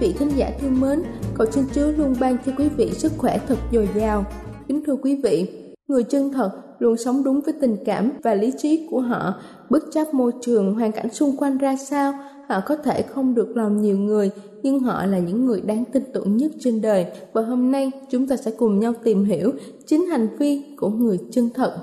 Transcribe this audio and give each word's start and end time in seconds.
Vị 0.00 0.12
khán 0.18 0.28
giả 0.28 0.50
thương 0.60 0.80
mến, 0.80 1.02
cầu 1.34 1.46
xin 1.50 1.64
Chúa 1.74 1.92
luôn 1.98 2.14
ban 2.20 2.36
cho 2.46 2.52
quý 2.58 2.68
vị 2.68 2.90
sức 2.92 3.12
khỏe 3.18 3.40
thật 3.48 3.58
dồi 3.72 3.88
dào. 3.96 4.24
Kính 4.68 4.84
thưa 4.86 4.96
quý 4.96 5.20
vị, 5.24 5.48
người 5.88 6.02
chân 6.02 6.32
thật 6.32 6.50
luôn 6.78 6.96
sống 6.96 7.24
đúng 7.24 7.40
với 7.40 7.54
tình 7.60 7.76
cảm 7.84 8.10
và 8.22 8.34
lý 8.34 8.52
trí 8.58 8.88
của 8.90 9.00
họ, 9.00 9.34
bất 9.70 9.82
chấp 9.92 10.14
môi 10.14 10.32
trường, 10.40 10.74
hoàn 10.74 10.92
cảnh 10.92 11.10
xung 11.10 11.36
quanh 11.36 11.58
ra 11.58 11.76
sao, 11.76 12.12
họ 12.48 12.60
có 12.66 12.76
thể 12.76 13.02
không 13.02 13.34
được 13.34 13.56
lòng 13.56 13.82
nhiều 13.82 13.98
người, 13.98 14.30
nhưng 14.62 14.80
họ 14.80 15.06
là 15.06 15.18
những 15.18 15.46
người 15.46 15.60
đáng 15.60 15.84
tin 15.92 16.02
tưởng 16.14 16.36
nhất 16.36 16.52
trên 16.60 16.82
đời. 16.82 17.06
Và 17.32 17.42
hôm 17.42 17.70
nay 17.70 17.90
chúng 18.10 18.26
ta 18.26 18.36
sẽ 18.36 18.50
cùng 18.50 18.80
nhau 18.80 18.94
tìm 19.04 19.24
hiểu 19.24 19.52
chính 19.86 20.06
hành 20.06 20.28
vi 20.38 20.62
của 20.76 20.88
người 20.88 21.18
chân 21.30 21.50
thật. 21.54 21.76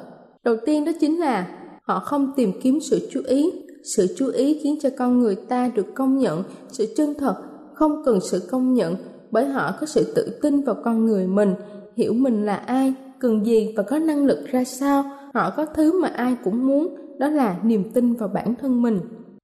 Đầu 0.43 0.55
tiên 0.65 0.85
đó 0.85 0.91
chính 1.01 1.19
là 1.19 1.47
họ 1.83 1.99
không 1.99 2.31
tìm 2.35 2.51
kiếm 2.61 2.79
sự 2.81 3.07
chú 3.11 3.21
ý 3.27 3.51
sự 3.83 4.15
chú 4.17 4.27
ý 4.27 4.59
khiến 4.63 4.79
cho 4.81 4.89
con 4.97 5.19
người 5.19 5.35
ta 5.35 5.71
được 5.75 5.95
công 5.95 6.17
nhận 6.17 6.43
sự 6.71 6.87
chân 6.95 7.13
thật 7.19 7.35
không 7.73 8.01
cần 8.05 8.19
sự 8.21 8.47
công 8.51 8.73
nhận 8.73 8.95
bởi 9.31 9.45
họ 9.45 9.71
có 9.79 9.85
sự 9.85 10.13
tự 10.15 10.39
tin 10.41 10.61
vào 10.61 10.75
con 10.83 11.05
người 11.05 11.27
mình, 11.27 11.55
hiểu 11.95 12.13
mình 12.13 12.45
là 12.45 12.55
ai, 12.55 12.93
cần 13.19 13.45
gì 13.45 13.73
và 13.77 13.83
có 13.83 13.99
năng 13.99 14.25
lực 14.25 14.45
ra 14.51 14.63
sao. 14.63 15.03
Họ 15.33 15.49
có 15.57 15.65
thứ 15.65 16.01
mà 16.01 16.07
ai 16.07 16.37
cũng 16.43 16.67
muốn, 16.67 16.95
đó 17.19 17.27
là 17.27 17.55
niềm 17.63 17.91
tin 17.93 18.13
vào 18.13 18.29
bản 18.33 18.55
thân 18.61 18.81
mình. 18.81 18.99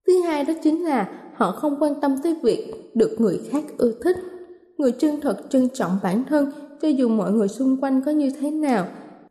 Thứ 0.08 0.22
hai 0.22 0.44
đó 0.44 0.54
chính 0.64 0.86
là 0.86 1.10
họ 1.36 1.52
không 1.52 1.76
quan 1.80 2.02
tâm 2.02 2.16
tới 2.24 2.36
việc 2.44 2.92
được 2.94 3.16
người 3.22 3.42
khác 3.50 3.64
ưa 3.78 3.92
thích. 4.04 4.18
Người 4.78 4.92
chân 4.92 5.22
thật 5.22 5.38
trân 5.50 5.70
trọng 5.74 5.92
bản 6.04 6.24
thân, 6.30 6.52
cho 6.82 6.88
dù 6.88 7.10
mọi 7.10 7.32
người 7.32 7.48
xung 7.48 7.78
quanh 7.82 8.02
có 8.06 8.12
như 8.12 8.32
thế 8.42 8.52
nào, 8.52 8.86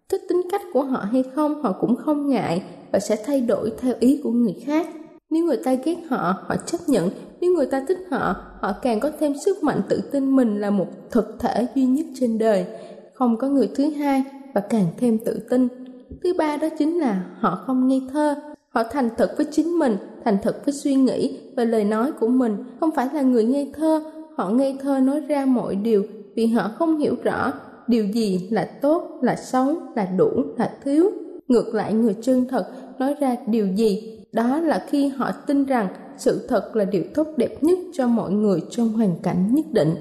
thích 0.09 0.21
tính 0.29 0.43
cách 0.51 0.63
của 0.73 0.83
họ 0.83 0.99
hay 1.13 1.25
không, 1.35 1.63
họ 1.63 1.73
cũng 1.81 1.97
không 1.97 2.29
ngại 2.29 2.63
và 2.93 2.99
sẽ 2.99 3.17
thay 3.27 3.41
đổi 3.41 3.73
theo 3.81 3.95
ý 4.01 4.21
của 4.25 4.31
người 4.31 4.55
khác. 4.67 4.89
Nếu 5.31 5.45
người 5.45 5.59
ta 5.65 5.75
ghét 5.75 5.97
họ 6.09 6.35
họ 6.47 6.57
chấp 6.67 6.79
nhận 6.87 7.11
nếu 7.41 7.53
người 7.53 7.67
ta 7.67 7.85
thích 7.89 7.99
họ 8.11 8.37
họ 8.61 8.73
càng 8.83 9.01
có 9.01 9.11
thêm 9.21 9.33
sức 9.45 9.63
mạnh 9.63 9.81
tự 9.89 10.01
tin 10.13 10.37
mình 10.37 10.61
là 10.61 10.71
một 10.71 10.87
thực 11.11 11.37
thể 11.39 11.67
duy 11.75 11.87
nhất 11.87 12.07
trên 12.15 12.39
đời, 12.39 12.67
không 13.15 13.37
có 13.37 13.49
người 13.49 13.69
thứ 13.75 13.91
hai 13.91 14.25
và 14.55 14.61
càng 14.61 14.87
thêm 14.99 15.19
tự 15.19 15.41
tin. 15.51 15.69
Thứ 16.23 16.35
ba 16.39 16.57
đó 16.57 16.69
chính 16.79 16.99
là 16.99 17.25
họ 17.41 17.63
không 17.67 17.89
ngây 17.89 18.03
thơ, 18.13 18.35
họ 18.69 18.83
thành 18.91 19.09
thật 19.17 19.35
với 19.37 19.47
chính 19.51 19.79
mình, 19.79 19.97
thành 20.25 20.37
thật 20.43 20.65
với 20.65 20.75
suy 20.75 20.95
nghĩ 20.95 21.39
và 21.57 21.65
lời 21.65 21.85
nói 21.85 22.13
của 22.13 22.29
mình. 22.29 22.57
Không 22.81 22.91
phải 22.97 23.09
là 23.15 23.23
người 23.23 23.45
ngây 23.45 23.73
thơ, 23.77 24.03
họ 24.37 24.51
ngây 24.51 24.79
thơ 24.83 24.99
nói 24.99 25.21
ra 25.21 25.47
mọi 25.47 25.77
điều 25.77 26.05
vì 26.35 26.47
họ 26.47 26.71
không 26.79 26.99
hiểu 26.99 27.15
rõ 27.23 27.53
điều 27.89 28.05
gì 28.05 28.49
là 28.51 28.69
tốt, 28.83 29.19
là 29.23 29.37
xấu, 29.37 29.75
là 29.97 30.07
đủ, 30.19 30.31
là 30.57 30.71
thiếu. 30.85 31.11
Ngược 31.49 31.75
lại, 31.75 31.95
người 31.95 32.17
chân 32.23 32.47
thật 32.49 32.67
nói 32.99 33.15
ra 33.21 33.37
điều 33.47 33.67
gì? 33.67 34.19
Đó 34.33 34.61
là 34.61 34.85
khi 34.89 35.09
họ 35.09 35.31
tin 35.47 35.65
rằng 35.65 35.89
sự 36.19 36.47
thật 36.49 36.71
là 36.77 36.85
điều 36.85 37.03
tốt 37.15 37.27
đẹp 37.37 37.63
nhất 37.63 37.79
cho 37.93 38.07
mọi 38.07 38.33
người 38.33 38.63
trong 38.71 38.89
hoàn 38.89 39.19
cảnh 39.23 39.55
nhất 39.55 39.65
định. 39.73 39.95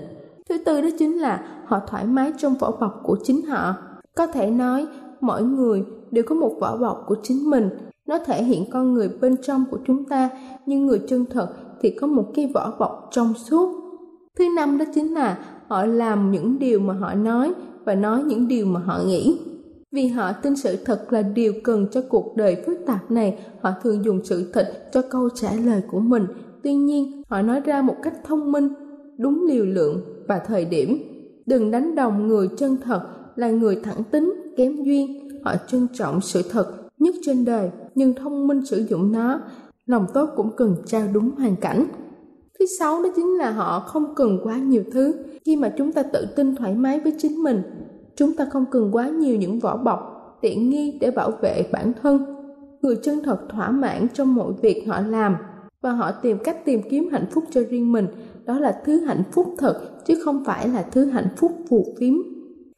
Thứ 0.50 0.58
tư 0.66 0.82
đó 0.82 0.88
chính 1.00 1.22
là 1.22 1.44
họ 1.66 1.80
thoải 1.88 2.06
mái 2.06 2.32
trong 2.38 2.56
vỏ 2.56 2.72
bọc 2.72 3.00
của 3.04 3.18
chính 3.24 3.46
họ. 3.46 3.76
Có 4.16 4.28
thể 4.28 4.50
nói, 4.50 4.88
mỗi 5.22 5.44
người 5.44 5.84
đều 6.12 6.24
có 6.28 6.36
một 6.36 6.54
vỏ 6.60 6.78
bọc 6.78 7.04
của 7.08 7.16
chính 7.24 7.50
mình. 7.50 7.70
Nó 8.08 8.18
thể 8.26 8.44
hiện 8.44 8.70
con 8.72 8.94
người 8.94 9.10
bên 9.22 9.36
trong 9.42 9.66
của 9.72 9.78
chúng 9.88 10.06
ta, 10.06 10.30
nhưng 10.66 10.86
người 10.86 11.02
chân 11.08 11.26
thật 11.26 11.48
thì 11.82 11.90
có 11.90 12.08
một 12.08 12.26
cái 12.36 12.52
vỏ 12.54 12.74
bọc 12.80 13.10
trong 13.12 13.34
suốt. 13.34 13.88
Thứ 14.38 14.46
năm 14.56 14.78
đó 14.78 14.86
chính 14.96 15.14
là 15.14 15.38
họ 15.68 15.86
làm 15.86 16.32
những 16.32 16.60
điều 16.60 16.80
mà 16.80 16.94
họ 16.94 17.14
nói 17.14 17.54
và 17.86 17.96
nói 17.96 18.24
những 18.24 18.48
điều 18.48 18.66
mà 18.66 18.80
họ 18.80 19.00
nghĩ 19.06 19.40
vì 19.92 20.08
họ 20.08 20.34
tin 20.34 20.56
sự 20.56 20.78
thật 20.86 21.14
là 21.14 21.22
điều 21.22 21.54
cần 21.64 21.88
cho 21.92 22.02
cuộc 22.10 22.36
đời 22.36 22.64
phức 22.66 22.78
tạp 22.86 23.12
này, 23.12 23.40
họ 23.62 23.72
thường 23.84 24.06
dùng 24.06 24.24
sự 24.24 24.52
thật 24.54 24.90
cho 24.92 25.02
câu 25.02 25.30
trả 25.36 25.54
lời 25.66 25.82
của 25.92 26.00
mình. 26.00 26.26
Tuy 26.64 26.74
nhiên, 26.74 27.24
họ 27.30 27.42
nói 27.42 27.62
ra 27.62 27.82
một 27.82 27.96
cách 28.04 28.14
thông 28.24 28.52
minh, 28.52 28.70
đúng 29.18 29.46
liều 29.50 29.66
lượng 29.66 30.02
và 30.28 30.40
thời 30.40 30.66
điểm. 30.66 30.98
Đừng 31.46 31.72
đánh 31.72 31.96
đồng 31.96 32.28
người 32.28 32.50
chân 32.58 32.78
thật 32.84 33.02
là 33.36 33.50
người 33.50 33.80
thẳng 33.84 34.04
tính, 34.12 34.34
kém 34.58 34.84
duyên. 34.84 35.30
Họ 35.44 35.54
trân 35.68 35.88
trọng 35.94 36.22
sự 36.22 36.42
thật 36.50 36.66
nhất 37.00 37.16
trên 37.26 37.46
đời, 37.46 37.70
nhưng 37.96 38.14
thông 38.14 38.48
minh 38.48 38.66
sử 38.66 38.86
dụng 38.90 39.12
nó. 39.12 39.42
Lòng 39.86 40.06
tốt 40.14 40.30
cũng 40.36 40.56
cần 40.58 40.76
trao 40.86 41.08
đúng 41.14 41.32
hoàn 41.38 41.56
cảnh. 41.56 41.86
Thứ 42.60 42.66
sáu 42.80 43.04
đó 43.04 43.10
chính 43.16 43.38
là 43.38 43.52
họ 43.52 43.80
không 43.80 44.16
cần 44.16 44.40
quá 44.44 44.58
nhiều 44.58 44.84
thứ. 44.92 45.14
Khi 45.46 45.56
mà 45.56 45.74
chúng 45.78 45.92
ta 45.92 46.04
tự 46.04 46.28
tin 46.36 46.56
thoải 46.56 46.76
mái 46.76 47.00
với 47.00 47.14
chính 47.18 47.44
mình, 47.44 47.62
chúng 48.18 48.36
ta 48.36 48.46
không 48.46 48.66
cần 48.72 48.90
quá 48.92 49.10
nhiều 49.10 49.36
những 49.36 49.60
vỏ 49.60 49.78
bọc, 49.78 50.00
tiện 50.42 50.70
nghi 50.70 50.98
để 51.02 51.12
bảo 51.12 51.32
vệ 51.42 51.70
bản 51.72 51.94
thân. 52.02 52.26
Người 52.82 52.96
chân 53.04 53.20
thật 53.24 53.40
thỏa 53.50 53.72
mãn 53.72 54.08
trong 54.14 54.36
mọi 54.36 54.54
việc 54.62 54.84
họ 54.88 55.02
làm, 55.02 55.36
và 55.82 55.92
họ 55.92 56.12
tìm 56.12 56.38
cách 56.44 56.66
tìm 56.66 56.82
kiếm 56.90 57.10
hạnh 57.12 57.26
phúc 57.32 57.44
cho 57.52 57.62
riêng 57.70 57.92
mình. 57.92 58.08
Đó 58.46 58.60
là 58.60 58.82
thứ 58.86 59.00
hạnh 59.00 59.24
phúc 59.32 59.48
thật, 59.58 60.06
chứ 60.06 60.22
không 60.26 60.44
phải 60.46 60.70
là 60.70 60.82
thứ 60.92 61.06
hạnh 61.06 61.28
phúc 61.38 61.52
phù 61.70 61.86
phiếm. 62.00 62.14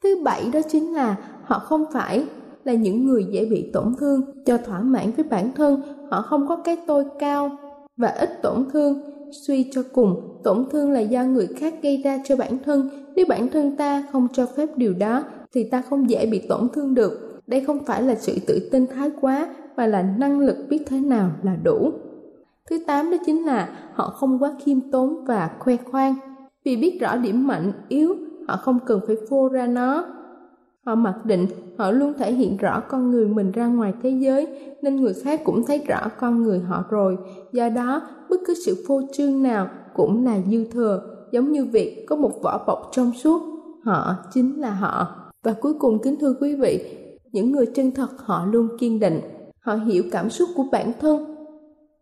Thứ 0.02 0.22
bảy 0.24 0.50
đó 0.52 0.60
chính 0.68 0.94
là 0.94 1.16
họ 1.44 1.58
không 1.58 1.84
phải 1.92 2.26
là 2.64 2.72
những 2.72 3.06
người 3.06 3.26
dễ 3.30 3.44
bị 3.44 3.70
tổn 3.72 3.94
thương. 3.98 4.22
Cho 4.46 4.58
thỏa 4.58 4.80
mãn 4.80 5.10
với 5.16 5.24
bản 5.24 5.52
thân, 5.52 5.82
họ 6.10 6.22
không 6.22 6.48
có 6.48 6.56
cái 6.56 6.76
tôi 6.86 7.04
cao 7.18 7.50
và 7.96 8.08
ít 8.08 8.42
tổn 8.42 8.64
thương. 8.72 9.00
Suy 9.46 9.70
cho 9.72 9.82
cùng, 9.92 10.40
tổn 10.44 10.64
thương 10.70 10.90
là 10.90 11.00
do 11.00 11.24
người 11.24 11.46
khác 11.46 11.74
gây 11.82 12.02
ra 12.04 12.18
cho 12.24 12.36
bản 12.36 12.58
thân. 12.64 12.90
Nếu 13.16 13.26
bản 13.28 13.48
thân 13.48 13.76
ta 13.76 14.04
không 14.12 14.28
cho 14.32 14.46
phép 14.46 14.68
điều 14.76 14.94
đó 14.94 15.22
thì 15.54 15.64
ta 15.64 15.82
không 15.90 16.10
dễ 16.10 16.26
bị 16.26 16.38
tổn 16.48 16.68
thương 16.72 16.94
được. 16.94 17.40
Đây 17.46 17.64
không 17.66 17.84
phải 17.84 18.02
là 18.02 18.14
sự 18.14 18.38
tự 18.46 18.68
tin 18.72 18.86
thái 18.86 19.10
quá, 19.20 19.48
mà 19.76 19.86
là 19.86 20.02
năng 20.02 20.38
lực 20.40 20.56
biết 20.68 20.82
thế 20.86 21.00
nào 21.00 21.30
là 21.42 21.56
đủ. 21.62 21.92
Thứ 22.70 22.78
tám 22.86 23.10
đó 23.10 23.16
chính 23.26 23.44
là 23.46 23.68
họ 23.94 24.10
không 24.10 24.38
quá 24.38 24.52
khiêm 24.64 24.90
tốn 24.90 25.24
và 25.24 25.50
khoe 25.58 25.76
khoang. 25.76 26.14
Vì 26.64 26.76
biết 26.76 26.98
rõ 27.00 27.16
điểm 27.16 27.46
mạnh, 27.46 27.72
yếu, 27.88 28.14
họ 28.48 28.56
không 28.56 28.78
cần 28.86 29.00
phải 29.06 29.16
phô 29.30 29.48
ra 29.48 29.66
nó. 29.66 30.04
Họ 30.86 30.94
mặc 30.94 31.14
định 31.24 31.46
họ 31.78 31.90
luôn 31.90 32.14
thể 32.18 32.32
hiện 32.32 32.56
rõ 32.56 32.82
con 32.88 33.10
người 33.10 33.26
mình 33.26 33.52
ra 33.52 33.66
ngoài 33.66 33.94
thế 34.02 34.10
giới, 34.10 34.46
nên 34.82 34.96
người 34.96 35.14
khác 35.14 35.40
cũng 35.44 35.62
thấy 35.66 35.82
rõ 35.86 36.08
con 36.18 36.42
người 36.42 36.60
họ 36.60 36.84
rồi. 36.90 37.18
Do 37.52 37.68
đó, 37.68 38.02
bất 38.30 38.40
cứ 38.46 38.54
sự 38.66 38.84
phô 38.88 39.00
trương 39.12 39.42
nào 39.42 39.68
cũng 39.94 40.24
là 40.24 40.38
dư 40.50 40.64
thừa. 40.64 41.02
Giống 41.32 41.52
như 41.52 41.64
việc 41.64 42.04
có 42.08 42.16
một 42.16 42.42
vỏ 42.42 42.64
bọc 42.66 42.88
trong 42.92 43.12
suốt, 43.12 43.42
họ 43.84 44.14
chính 44.32 44.60
là 44.60 44.70
họ 44.70 45.16
và 45.42 45.52
cuối 45.52 45.74
cùng 45.78 45.98
kính 46.02 46.16
thưa 46.20 46.34
quý 46.40 46.54
vị 46.54 46.96
những 47.32 47.52
người 47.52 47.66
chân 47.74 47.90
thật 47.90 48.08
họ 48.18 48.46
luôn 48.46 48.68
kiên 48.78 49.00
định 49.00 49.20
họ 49.60 49.74
hiểu 49.74 50.02
cảm 50.12 50.30
xúc 50.30 50.48
của 50.56 50.64
bản 50.72 50.92
thân 51.00 51.30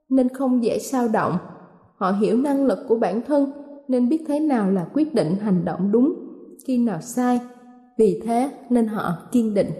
nên 0.08 0.28
không 0.28 0.64
dễ 0.64 0.78
sao 0.78 1.08
động. 1.08 1.38
Họ 1.96 2.12
hiểu 2.12 2.36
năng 2.36 2.66
lực 2.66 2.78
của 2.88 2.98
bản 2.98 3.20
thân 3.26 3.52
nên 3.88 4.08
biết 4.08 4.24
thế 4.28 4.40
nào 4.40 4.70
là 4.70 4.86
quyết 4.94 5.14
định 5.14 5.36
hành 5.42 5.64
động 5.64 5.92
đúng, 5.92 6.14
khi 6.66 6.78
nào 6.78 7.00
sai. 7.00 7.40
Vì 7.98 8.20
thế 8.24 8.50
nên 8.70 8.86
họ 8.86 9.12
kiên 9.32 9.54
định. 9.54 9.70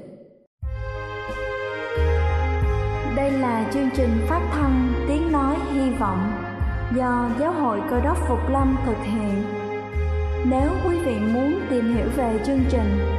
Đây 3.16 3.32
là 3.32 3.70
chương 3.74 3.88
trình 3.96 4.10
phát 4.28 4.50
thanh 4.52 4.92
Tiếng 5.08 5.32
Nói 5.32 5.56
Hy 5.72 5.90
Vọng 6.00 6.32
do 6.96 7.30
Giáo 7.40 7.52
hội 7.52 7.80
Cơ 7.90 8.00
đốc 8.00 8.16
Phục 8.28 8.38
Lâm 8.50 8.76
thực 8.86 8.96
hiện. 9.04 9.44
Nếu 10.50 10.70
quý 10.86 10.96
vị 11.06 11.14
muốn 11.34 11.54
tìm 11.70 11.84
hiểu 11.94 12.06
về 12.16 12.40
chương 12.46 12.60
trình 12.70 13.18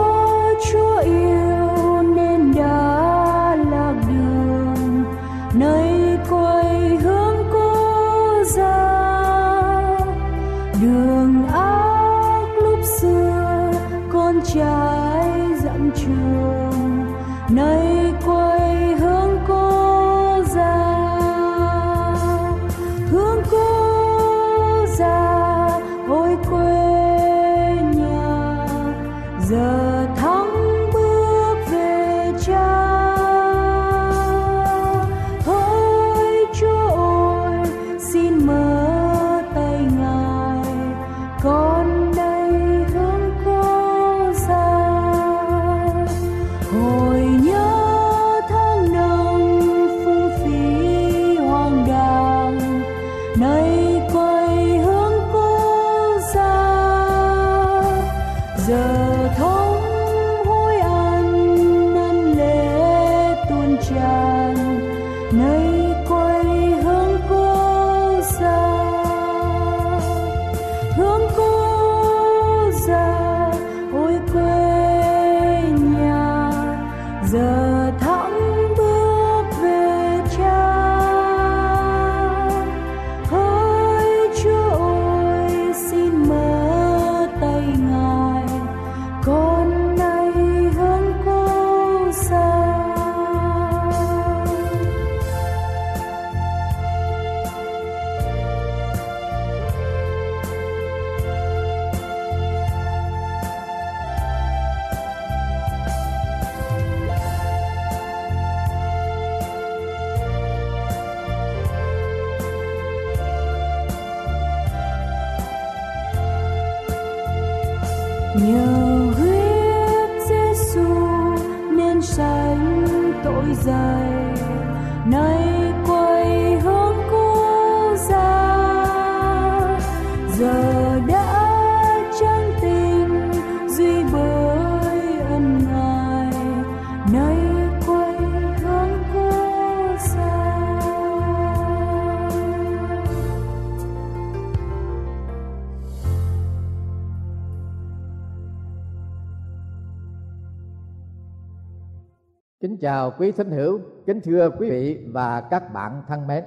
chào 152.81 153.11
quý 153.17 153.31
thính 153.31 153.51
hữu, 153.51 153.79
kính 154.05 154.21
thưa 154.21 154.49
quý 154.49 154.69
vị 154.69 155.05
và 155.11 155.41
các 155.41 155.73
bạn 155.73 156.03
thân 156.07 156.27
mến. 156.27 156.43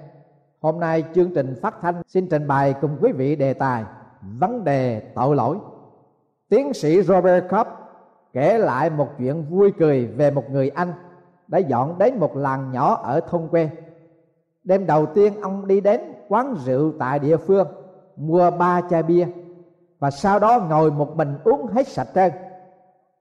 Hôm 0.61 0.81
nay 0.81 1.05
chương 1.15 1.35
trình 1.35 1.55
phát 1.63 1.75
thanh 1.81 2.03
xin 2.07 2.29
trình 2.29 2.47
bày 2.49 2.75
cùng 2.81 2.99
quý 3.01 3.13
vị 3.13 3.37
đề 3.37 3.55
tài 3.55 3.85
vấn 4.39 4.65
đề 4.65 5.01
tội 5.15 5.37
lỗi. 5.37 5.57
Tiến 6.49 6.75
sĩ 6.75 7.03
Robert 7.03 7.45
Cobb 7.51 7.69
kể 8.33 8.59
lại 8.59 8.91
một 8.91 9.09
chuyện 9.19 9.45
vui 9.51 9.73
cười 9.79 10.07
về 10.07 10.31
một 10.31 10.51
người 10.51 10.69
Anh 10.69 10.93
đã 11.49 11.59
dọn 11.59 11.99
đến 11.99 12.19
một 12.19 12.37
làng 12.37 12.73
nhỏ 12.73 12.95
ở 12.95 13.21
thôn 13.21 13.49
quê. 13.49 13.71
Đêm 14.65 14.87
đầu 14.87 15.07
tiên 15.07 15.41
ông 15.41 15.67
đi 15.67 15.81
đến 15.81 16.01
quán 16.29 16.55
rượu 16.65 16.93
tại 16.99 17.19
địa 17.19 17.37
phương 17.37 17.67
mua 18.17 18.51
ba 18.51 18.81
chai 18.91 19.03
bia 19.03 19.27
và 19.99 20.11
sau 20.11 20.39
đó 20.39 20.67
ngồi 20.69 20.91
một 20.91 21.17
mình 21.17 21.39
uống 21.45 21.67
hết 21.67 21.89
sạch 21.89 22.09
trơn. 22.15 22.33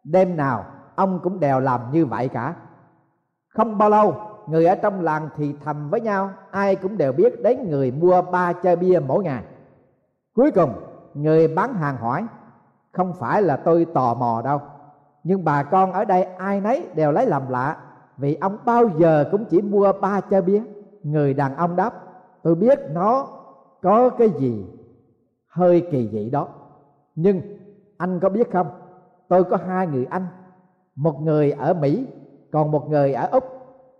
Đêm 0.03 0.37
nào 0.37 0.65
ông 0.95 1.19
cũng 1.23 1.39
đều 1.39 1.59
làm 1.59 1.81
như 1.91 2.05
vậy 2.05 2.27
cả 2.27 2.55
không 3.53 3.77
bao 3.77 3.89
lâu, 3.89 4.15
người 4.47 4.65
ở 4.65 4.75
trong 4.75 5.01
làng 5.01 5.29
thì 5.35 5.55
thầm 5.63 5.89
với 5.89 6.01
nhau, 6.01 6.29
ai 6.51 6.75
cũng 6.75 6.97
đều 6.97 7.13
biết 7.13 7.43
đến 7.43 7.69
người 7.69 7.91
mua 7.91 8.21
ba 8.21 8.53
chai 8.53 8.75
bia 8.75 8.99
mỗi 9.07 9.23
ngày. 9.23 9.43
Cuối 10.35 10.51
cùng, 10.51 10.73
người 11.13 11.47
bán 11.47 11.73
hàng 11.73 11.97
hỏi, 11.97 12.25
không 12.91 13.13
phải 13.13 13.41
là 13.41 13.57
tôi 13.57 13.85
tò 13.85 14.13
mò 14.13 14.41
đâu, 14.45 14.61
nhưng 15.23 15.43
bà 15.43 15.63
con 15.63 15.91
ở 15.91 16.05
đây 16.05 16.23
ai 16.23 16.61
nấy 16.61 16.87
đều 16.95 17.11
lấy 17.11 17.25
làm 17.25 17.49
lạ, 17.49 17.77
vì 18.17 18.35
ông 18.35 18.57
bao 18.65 18.89
giờ 18.97 19.25
cũng 19.31 19.45
chỉ 19.45 19.61
mua 19.61 19.93
ba 20.01 20.21
chai 20.21 20.41
bia? 20.41 20.61
Người 21.03 21.33
đàn 21.33 21.55
ông 21.55 21.75
đáp, 21.75 21.93
tôi 22.43 22.55
biết 22.55 22.79
nó 22.91 23.27
có 23.81 24.09
cái 24.09 24.29
gì 24.29 24.65
hơi 25.47 25.87
kỳ 25.91 26.09
dị 26.11 26.29
đó, 26.29 26.47
nhưng 27.15 27.41
anh 27.97 28.19
có 28.19 28.29
biết 28.29 28.51
không? 28.51 28.67
Tôi 29.27 29.43
có 29.43 29.57
hai 29.67 29.87
người 29.87 30.05
anh, 30.05 30.27
một 30.95 31.21
người 31.21 31.51
ở 31.51 31.73
mỹ 31.73 32.07
còn 32.53 32.71
một 32.71 32.89
người 32.89 33.13
ở 33.13 33.27
úc. 33.31 33.43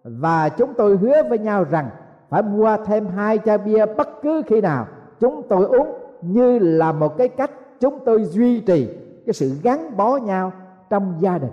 Và 0.03 0.50
chúng 0.50 0.74
tôi 0.74 0.98
hứa 0.98 1.24
với 1.29 1.39
nhau 1.39 1.65
rằng 1.69 1.89
phải 2.29 2.43
mua 2.43 2.77
thêm 2.86 3.07
hai 3.07 3.39
chai 3.45 3.57
bia 3.57 3.86
bất 3.86 4.10
cứ 4.22 4.41
khi 4.48 4.62
nào 4.62 4.88
chúng 5.19 5.41
tôi 5.50 5.65
uống, 5.65 5.88
như 6.22 6.60
là 6.60 6.91
một 6.91 7.17
cái 7.17 7.27
cách 7.29 7.51
chúng 7.79 8.00
tôi 8.05 8.24
duy 8.24 8.60
trì 8.60 8.88
cái 9.25 9.33
sự 9.33 9.51
gắn 9.63 9.98
bó 9.98 10.17
nhau 10.17 10.51
trong 10.89 11.15
gia 11.19 11.38
đình, 11.38 11.51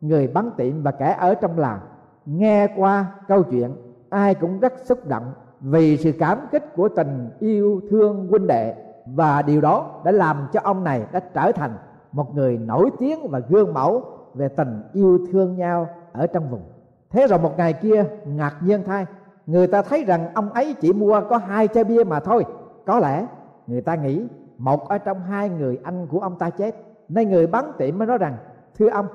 người 0.00 0.26
bán 0.26 0.50
tiệm 0.56 0.82
và 0.82 0.90
kẻ 0.90 1.16
ở 1.18 1.34
trong 1.34 1.58
làng. 1.58 1.80
Nghe 2.26 2.66
qua 2.76 3.06
câu 3.28 3.42
chuyện, 3.42 3.70
ai 4.10 4.34
cũng 4.34 4.60
rất 4.60 4.72
xúc 4.84 5.06
động 5.06 5.32
vì 5.60 5.96
sự 5.96 6.12
cảm 6.18 6.38
kích 6.52 6.76
của 6.76 6.88
tình 6.88 7.30
yêu 7.40 7.80
thương 7.90 8.26
huynh 8.30 8.46
đệ. 8.46 8.74
Và 9.06 9.42
điều 9.42 9.60
đó 9.60 10.00
đã 10.04 10.12
làm 10.12 10.48
cho 10.52 10.60
ông 10.62 10.84
này 10.84 11.02
đã 11.12 11.20
trở 11.20 11.52
thành 11.52 11.70
một 12.12 12.34
người 12.34 12.58
nổi 12.58 12.90
tiếng 12.98 13.28
và 13.28 13.38
gương 13.38 13.74
mẫu 13.74 14.02
về 14.34 14.48
tình 14.48 14.82
yêu 14.92 15.18
thương 15.32 15.56
nhau 15.56 15.88
ở 16.12 16.26
trong 16.26 16.50
vùng. 16.50 16.62
Thế 17.10 17.26
rồi 17.26 17.38
một 17.38 17.54
ngày 17.56 17.72
kia, 17.72 18.04
ngạc 18.24 18.56
nhiên 18.62 18.82
thay, 18.86 19.06
người 19.46 19.66
ta 19.66 19.82
thấy 19.82 20.04
rằng 20.04 20.34
ông 20.34 20.50
ấy 20.50 20.74
chỉ 20.80 20.92
mua 20.92 21.20
có 21.28 21.36
hai 21.36 21.68
chai 21.68 21.84
bia 21.84 22.04
mà 22.04 22.20
thôi. 22.20 22.44
Có 22.86 22.98
lẽ 22.98 23.26
người 23.66 23.80
ta 23.80 23.94
nghĩ 23.94 24.26
một 24.58 24.88
ở 24.88 24.98
trong 24.98 25.20
hai 25.20 25.48
người 25.48 25.78
anh 25.84 26.06
của 26.06 26.20
ông 26.20 26.38
ta 26.38 26.50
chết. 26.50 26.74
Nên 27.08 27.30
người 27.30 27.46
bán 27.46 27.72
tiệm 27.78 27.98
mới 27.98 28.06
nói 28.06 28.18
rằng, 28.18 28.36
thưa 28.74 28.88
ông, 28.88 29.06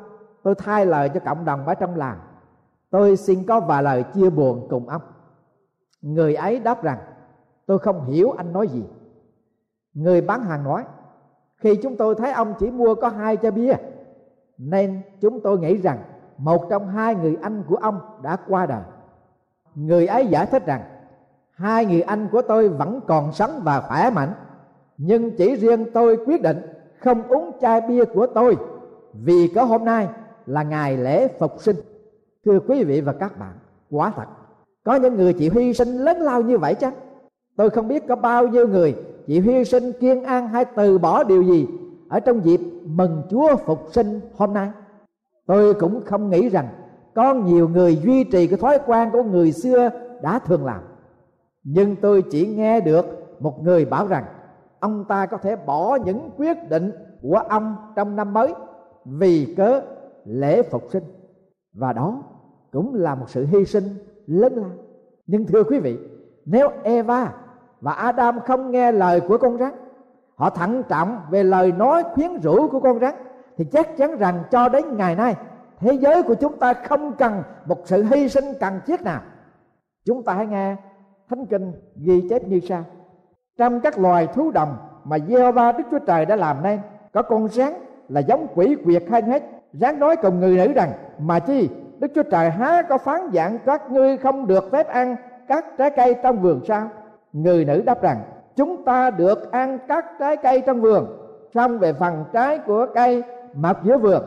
tôi 0.44 0.56
thay 0.56 0.86
lời 0.86 1.10
cho 1.10 1.20
cộng 1.20 1.46
đồng 1.46 1.66
ở 1.66 1.74
trong 1.74 1.96
làng. 1.96 2.20
Tôi 2.90 3.18
xin 3.18 3.44
có 3.44 3.60
vài 3.60 3.84
lời 3.84 4.04
chia 4.04 4.30
buồn 4.30 4.68
cùng 4.70 4.90
ông. 4.90 5.02
Người 6.02 6.36
ấy 6.36 6.60
đáp 6.60 6.84
rằng, 6.84 6.98
tôi 7.66 7.80
không 7.80 8.06
hiểu 8.06 8.32
anh 8.32 8.54
nói 8.54 8.68
gì. 8.68 8.84
Người 9.94 10.22
bán 10.22 10.44
hàng 10.44 10.64
nói, 10.64 10.84
khi 11.58 11.76
chúng 11.84 11.98
tôi 11.98 12.16
thấy 12.16 12.32
ông 12.32 12.54
chỉ 12.60 12.72
mua 12.72 12.96
có 12.96 13.10
hai 13.10 13.38
chai 13.38 13.52
bia, 13.52 13.74
nên 14.58 15.02
chúng 15.22 15.40
tôi 15.42 15.60
nghĩ 15.60 15.78
rằng 15.78 16.00
một 16.38 16.70
trong 16.70 16.88
hai 16.88 17.16
người 17.16 17.38
anh 17.42 17.64
của 17.68 17.76
ông 17.76 18.00
đã 18.22 18.38
qua 18.48 18.66
đời. 18.66 18.82
Người 19.76 20.08
ấy 20.08 20.28
giải 20.28 20.46
thích 20.46 20.66
rằng, 20.66 20.82
hai 21.52 21.86
người 21.86 22.02
anh 22.02 22.28
của 22.32 22.42
tôi 22.42 22.70
vẫn 22.70 23.00
còn 23.08 23.34
sống 23.34 23.62
và 23.64 23.82
khỏe 23.82 24.10
mạnh, 24.10 24.34
nhưng 24.98 25.38
chỉ 25.38 25.56
riêng 25.56 25.86
tôi 25.94 26.18
quyết 26.26 26.42
định 26.42 26.62
không 27.00 27.24
uống 27.24 27.52
chai 27.62 27.82
bia 27.82 28.06
của 28.06 28.28
tôi, 28.28 28.58
vì 29.14 29.52
có 29.56 29.64
hôm 29.64 29.86
nay 29.86 30.08
là 30.46 30.64
ngày 30.64 30.98
lễ 30.98 31.28
phục 31.40 31.62
sinh. 31.62 31.76
Thưa 32.46 32.60
quý 32.68 32.84
vị 32.84 33.02
và 33.02 33.14
các 33.14 33.40
bạn, 33.40 33.54
quả 33.92 34.14
thật, 34.16 34.26
có 34.84 34.96
những 34.96 35.16
người 35.16 35.34
chịu 35.34 35.52
hy 35.56 35.74
sinh 35.74 35.98
lớn 35.98 36.18
lao 36.18 36.42
như 36.42 36.58
vậy 36.58 36.76
chăng? 36.76 36.94
Tôi 37.58 37.70
không 37.70 37.88
biết 37.88 38.08
có 38.08 38.16
bao 38.16 38.48
nhiêu 38.48 38.68
người 38.68 38.96
chịu 39.28 39.42
hy 39.44 39.66
sinh 39.66 39.92
kiên 40.00 40.24
an 40.24 40.48
hay 40.48 40.66
từ 40.66 40.98
bỏ 40.98 41.24
điều 41.24 41.44
gì 41.44 41.68
ở 42.10 42.20
trong 42.20 42.46
dịp 42.46 42.60
mừng 42.86 43.22
chúa 43.30 43.56
phục 43.56 43.88
sinh 43.92 44.20
hôm 44.38 44.54
nay 44.54 44.70
tôi 45.46 45.74
cũng 45.74 46.02
không 46.06 46.30
nghĩ 46.30 46.50
rằng 46.50 46.68
có 47.16 47.34
nhiều 47.34 47.70
người 47.70 47.96
duy 47.96 48.24
trì 48.24 48.48
cái 48.48 48.58
thói 48.58 48.80
quen 48.86 49.10
của 49.12 49.24
người 49.24 49.52
xưa 49.52 49.90
đã 50.22 50.40
thường 50.40 50.66
làm. 50.66 50.82
Nhưng 51.64 51.96
tôi 51.96 52.24
chỉ 52.32 52.48
nghe 52.48 52.82
được 52.82 53.06
một 53.40 53.64
người 53.64 53.86
bảo 53.86 54.08
rằng 54.08 54.26
ông 54.80 55.06
ta 55.06 55.26
có 55.26 55.38
thể 55.38 55.56
bỏ 55.56 55.98
những 56.06 56.30
quyết 56.38 56.70
định 56.70 56.92
của 57.22 57.38
ông 57.50 57.76
trong 57.96 58.16
năm 58.16 58.34
mới 58.34 58.54
vì 59.06 59.54
cớ 59.58 59.82
lễ 60.26 60.62
phục 60.64 60.84
sinh. 60.92 61.04
Và 61.74 61.94
đó 61.94 62.24
cũng 62.72 62.96
là 62.96 63.16
một 63.16 63.30
sự 63.30 63.46
hy 63.46 63.66
sinh 63.66 63.84
lớn 64.28 64.54
lao. 64.56 64.70
Nhưng 65.28 65.46
thưa 65.46 65.64
quý 65.64 65.80
vị, 65.80 65.98
nếu 66.46 66.70
eva 66.84 67.34
và 67.82 67.92
adam 67.92 68.40
không 68.40 68.72
nghe 68.72 68.92
lời 68.92 69.22
của 69.22 69.38
con 69.38 69.58
rắn, 69.58 69.74
họ 70.36 70.50
thận 70.50 70.84
trọng 70.90 71.22
về 71.30 71.44
lời 71.44 71.72
nói 71.72 72.04
khuyến 72.14 72.42
rũ 72.42 72.68
của 72.68 72.80
con 72.80 73.00
rắn 73.00 73.14
thì 73.58 73.66
chắc 73.66 73.98
chắn 73.98 74.18
rằng 74.18 74.44
cho 74.52 74.70
đến 74.70 74.98
ngày 74.98 75.16
nay, 75.16 75.36
thế 75.80 75.94
giới 75.94 76.24
của 76.24 76.36
chúng 76.36 76.60
ta 76.60 76.74
không 76.74 77.14
cần 77.14 77.44
một 77.66 77.78
sự 77.86 78.04
hy 78.04 78.30
sinh 78.30 78.46
cần 78.60 78.80
thiết 78.86 79.02
nào. 79.02 79.22
Chúng 80.06 80.24
ta 80.24 80.34
hãy 80.34 80.46
nghe 80.46 80.76
thánh 81.30 81.46
kinh 81.46 81.72
ghi 81.96 82.28
chép 82.30 82.48
như 82.48 82.60
sau. 82.60 82.84
Trong 83.58 83.80
các 83.80 84.00
loài 84.00 84.28
thú 84.28 84.52
đồng 84.52 84.78
mà 85.04 85.18
gieo 85.28 85.52
ba 85.52 85.72
đức 85.72 85.84
chúa 85.92 86.00
trời 86.00 86.26
đã 86.26 86.36
làm 86.36 86.64
nên, 86.64 86.80
có 87.14 87.22
con 87.22 87.48
rắn 87.48 87.74
là 88.10 88.20
giống 88.20 88.48
quỷ 88.56 88.76
quyệt 88.84 89.04
hơn 89.12 89.26
hết. 89.26 89.44
Rắn 89.74 90.00
nói 90.00 90.16
cùng 90.16 90.40
người 90.40 90.58
nữ 90.58 90.74
rằng, 90.74 90.92
mà 91.20 91.40
chi, 91.40 91.70
đức 92.00 92.12
chúa 92.16 92.24
trời 92.24 92.50
há 92.50 92.82
có 92.82 92.98
phán 92.98 93.22
dạng 93.34 93.60
các 93.66 93.92
ngươi 93.92 94.18
không 94.18 94.48
được 94.48 94.72
phép 94.72 94.88
ăn 94.88 95.16
các 95.48 95.66
trái 95.78 95.90
cây 95.90 96.16
trong 96.24 96.42
vườn 96.42 96.62
sao? 96.68 96.90
Người 97.34 97.66
nữ 97.66 97.82
đáp 97.86 98.02
rằng, 98.02 98.18
chúng 98.56 98.86
ta 98.86 99.10
được 99.10 99.52
ăn 99.52 99.78
các 99.88 100.06
trái 100.20 100.38
cây 100.38 100.62
trong 100.62 100.82
vườn, 100.82 101.18
xong 101.54 101.80
về 101.80 101.94
phần 101.94 102.26
trái 102.34 102.60
của 102.60 102.88
cây 102.96 103.24
mọc 103.54 103.84
giữa 103.84 103.98
vườn. 103.98 104.24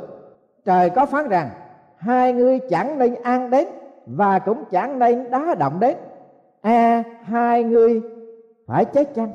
Trời 0.64 0.90
có 0.90 1.06
phán 1.06 1.28
rằng, 1.28 1.50
hai 1.96 2.32
ngươi 2.32 2.58
chẳng 2.70 2.98
nên 2.98 3.14
ăn 3.22 3.50
đến 3.50 3.66
và 4.06 4.38
cũng 4.38 4.64
chẳng 4.70 4.98
nên 4.98 5.30
đá 5.30 5.54
động 5.54 5.80
đến. 5.80 5.96
À 6.62 7.02
hai 7.22 7.64
ngươi 7.64 8.02
phải 8.66 8.84
chết 8.84 9.14
chăng? 9.14 9.32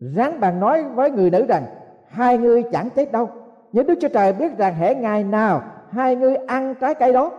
Rắn 0.00 0.40
bàn 0.40 0.60
nói 0.60 0.84
với 0.94 1.10
người 1.10 1.30
nữ 1.30 1.46
rằng, 1.48 1.62
hai 2.08 2.38
ngươi 2.38 2.62
chẳng 2.62 2.90
chết 2.90 3.12
đâu. 3.12 3.28
Nhưng 3.72 3.86
đức 3.86 3.94
chúa 4.00 4.08
trời 4.08 4.32
biết 4.32 4.58
rằng 4.58 4.74
hễ 4.74 4.94
ngày 4.94 5.24
nào 5.24 5.62
hai 5.90 6.16
ngươi 6.16 6.36
ăn 6.36 6.74
trái 6.74 6.94
cây 6.94 7.12
đó, 7.12 7.30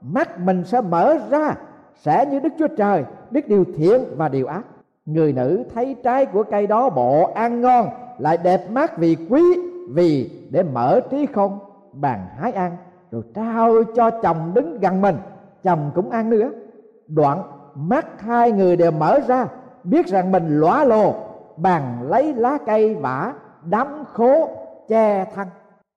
mắt 0.00 0.40
mình 0.40 0.64
sẽ 0.64 0.80
mở 0.80 1.16
ra, 1.30 1.54
sẽ 1.94 2.26
như 2.26 2.40
đức 2.40 2.52
chúa 2.58 2.68
trời 2.68 3.04
biết 3.30 3.48
điều 3.48 3.64
thiện 3.76 4.00
và 4.16 4.28
điều 4.28 4.46
ác. 4.46 4.62
Người 5.06 5.32
nữ 5.32 5.64
thấy 5.74 5.96
trái 6.04 6.26
của 6.26 6.42
cây 6.42 6.66
đó 6.66 6.90
bộ 6.90 7.32
ăn 7.34 7.60
ngon, 7.60 7.88
lại 8.18 8.36
đẹp 8.36 8.70
mắt 8.70 8.98
vì 8.98 9.16
quý 9.30 9.42
vì 9.90 10.30
để 10.50 10.62
mở 10.62 11.00
trí 11.10 11.26
không, 11.26 11.58
bàn 11.92 12.26
hái 12.38 12.52
ăn 12.52 12.76
rồi 13.10 13.22
trao 13.34 13.82
cho 13.94 14.10
chồng 14.10 14.50
đứng 14.54 14.80
gần 14.80 15.00
mình, 15.00 15.16
chồng 15.62 15.90
cũng 15.94 16.10
ăn 16.10 16.30
nữa. 16.30 16.50
Đoạn 17.06 17.42
mắt 17.74 18.20
hai 18.20 18.52
người 18.52 18.76
đều 18.76 18.90
mở 18.90 19.20
ra, 19.26 19.46
biết 19.84 20.06
rằng 20.06 20.32
mình 20.32 20.60
lóa 20.60 20.84
lồ, 20.84 21.14
bàn 21.56 21.98
lấy 22.02 22.34
lá 22.34 22.58
cây 22.66 22.94
vả, 22.94 23.32
đám 23.64 24.04
khố 24.12 24.48
che 24.88 25.24
thân 25.34 25.48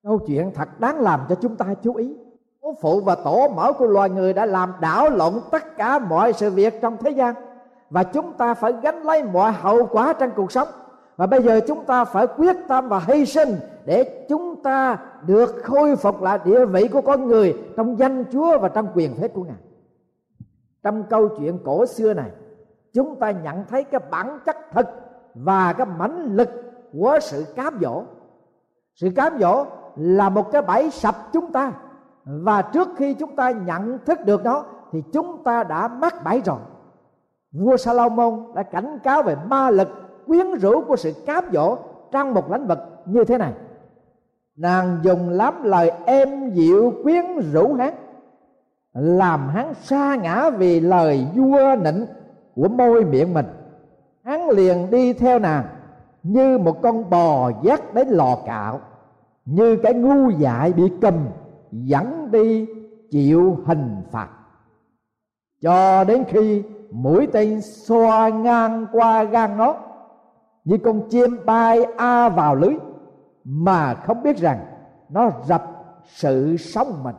câu 0.03 0.19
chuyện 0.27 0.51
thật 0.55 0.79
đáng 0.79 0.99
làm 0.99 1.19
cho 1.29 1.35
chúng 1.35 1.55
ta 1.55 1.65
chú 1.81 1.95
ý. 1.95 2.17
Bố 2.61 2.75
phụ 2.81 3.01
và 3.05 3.15
tổ 3.15 3.47
mẫu 3.55 3.73
của 3.73 3.85
loài 3.85 4.09
người 4.09 4.33
đã 4.33 4.45
làm 4.45 4.73
đảo 4.81 5.09
lộn 5.09 5.33
tất 5.51 5.77
cả 5.77 5.99
mọi 5.99 6.33
sự 6.33 6.51
việc 6.51 6.81
trong 6.81 6.97
thế 6.97 7.11
gian, 7.11 7.35
và 7.89 8.03
chúng 8.03 8.33
ta 8.33 8.53
phải 8.53 8.73
gánh 8.81 9.03
lấy 9.03 9.23
mọi 9.23 9.51
hậu 9.51 9.85
quả 9.85 10.13
trong 10.13 10.29
cuộc 10.35 10.51
sống. 10.51 10.67
Và 11.17 11.25
bây 11.27 11.43
giờ 11.43 11.59
chúng 11.67 11.85
ta 11.85 12.05
phải 12.05 12.27
quyết 12.37 12.55
tâm 12.67 12.89
và 12.89 13.01
hy 13.07 13.25
sinh 13.25 13.49
để 13.87 14.25
chúng 14.29 14.61
ta 14.63 14.97
được 15.27 15.55
khôi 15.63 15.95
phục 15.95 16.21
lại 16.21 16.39
địa 16.45 16.65
vị 16.65 16.87
của 16.87 17.01
con 17.01 17.27
người 17.27 17.57
trong 17.77 17.99
danh 17.99 18.23
Chúa 18.31 18.59
và 18.59 18.69
trong 18.69 18.87
quyền 18.93 19.15
phép 19.15 19.33
của 19.33 19.43
Ngài. 19.43 19.57
Trong 20.83 21.03
câu 21.09 21.29
chuyện 21.39 21.59
cổ 21.65 21.85
xưa 21.85 22.13
này, 22.13 22.31
chúng 22.93 23.19
ta 23.19 23.31
nhận 23.31 23.63
thấy 23.69 23.83
cái 23.83 24.01
bản 24.11 24.39
chất 24.45 24.57
thật 24.71 24.89
và 25.33 25.73
cái 25.73 25.87
mãnh 25.97 26.35
lực 26.35 26.49
của 26.93 27.19
sự 27.21 27.45
cám 27.55 27.77
dỗ. 27.81 28.03
Sự 28.95 29.09
cám 29.15 29.37
dỗ 29.39 29.65
là 29.95 30.29
một 30.29 30.51
cái 30.51 30.61
bẫy 30.61 30.91
sập 30.91 31.15
chúng 31.33 31.51
ta 31.51 31.73
và 32.25 32.61
trước 32.61 32.87
khi 32.97 33.13
chúng 33.13 33.35
ta 33.35 33.51
nhận 33.51 33.99
thức 34.05 34.19
được 34.25 34.43
nó 34.43 34.63
thì 34.91 35.03
chúng 35.13 35.43
ta 35.43 35.63
đã 35.63 35.87
mắc 35.87 36.23
bẫy 36.23 36.41
rồi. 36.45 36.59
Vua 37.51 37.77
Salomon 37.77 38.53
đã 38.55 38.63
cảnh 38.63 38.99
cáo 39.03 39.23
về 39.23 39.35
ma 39.49 39.69
lực 39.69 39.87
quyến 40.25 40.53
rũ 40.53 40.81
của 40.87 40.95
sự 40.95 41.13
cám 41.25 41.43
dỗ 41.53 41.77
trong 42.11 42.33
một 42.33 42.51
lĩnh 42.51 42.67
vực 42.67 42.79
như 43.05 43.23
thế 43.23 43.37
này 43.37 43.53
nàng 44.57 44.99
dùng 45.03 45.29
lắm 45.29 45.63
lời 45.63 45.91
êm 46.05 46.49
dịu 46.49 46.93
quyến 47.03 47.25
rũ 47.51 47.73
hắn, 47.73 47.93
làm 48.93 49.49
hắn 49.49 49.73
xa 49.73 50.15
ngã 50.15 50.49
vì 50.49 50.79
lời 50.79 51.27
vua 51.35 51.75
nịnh 51.83 52.05
của 52.55 52.67
môi 52.67 53.05
miệng 53.05 53.33
mình. 53.33 53.45
Hắn 54.23 54.49
liền 54.49 54.91
đi 54.91 55.13
theo 55.13 55.39
nàng 55.39 55.65
như 56.23 56.57
một 56.57 56.81
con 56.81 57.09
bò 57.09 57.51
dắt 57.63 57.93
đến 57.93 58.07
lò 58.07 58.37
cạo, 58.45 58.79
như 59.45 59.77
cái 59.83 59.93
ngu 59.93 60.29
dại 60.29 60.73
bị 60.73 60.83
cầm, 61.01 61.13
dẫn 61.71 62.31
đi 62.31 62.67
chịu 63.11 63.57
hình 63.65 64.01
phạt. 64.11 64.29
Cho 65.61 66.03
đến 66.03 66.23
khi 66.27 66.63
mũi 66.91 67.27
tên 67.33 67.61
xoa 67.61 68.29
ngang 68.29 68.85
qua 68.91 69.23
gan 69.23 69.57
nó, 69.57 69.75
như 70.65 70.77
con 70.77 71.09
chim 71.09 71.37
bay 71.45 71.83
a 71.97 72.29
vào 72.29 72.55
lưới 72.55 72.73
mà 73.49 73.93
không 73.93 74.23
biết 74.23 74.37
rằng 74.37 74.59
nó 75.09 75.31
dập 75.45 75.63
sự 76.05 76.57
sống 76.57 77.03
mình. 77.03 77.15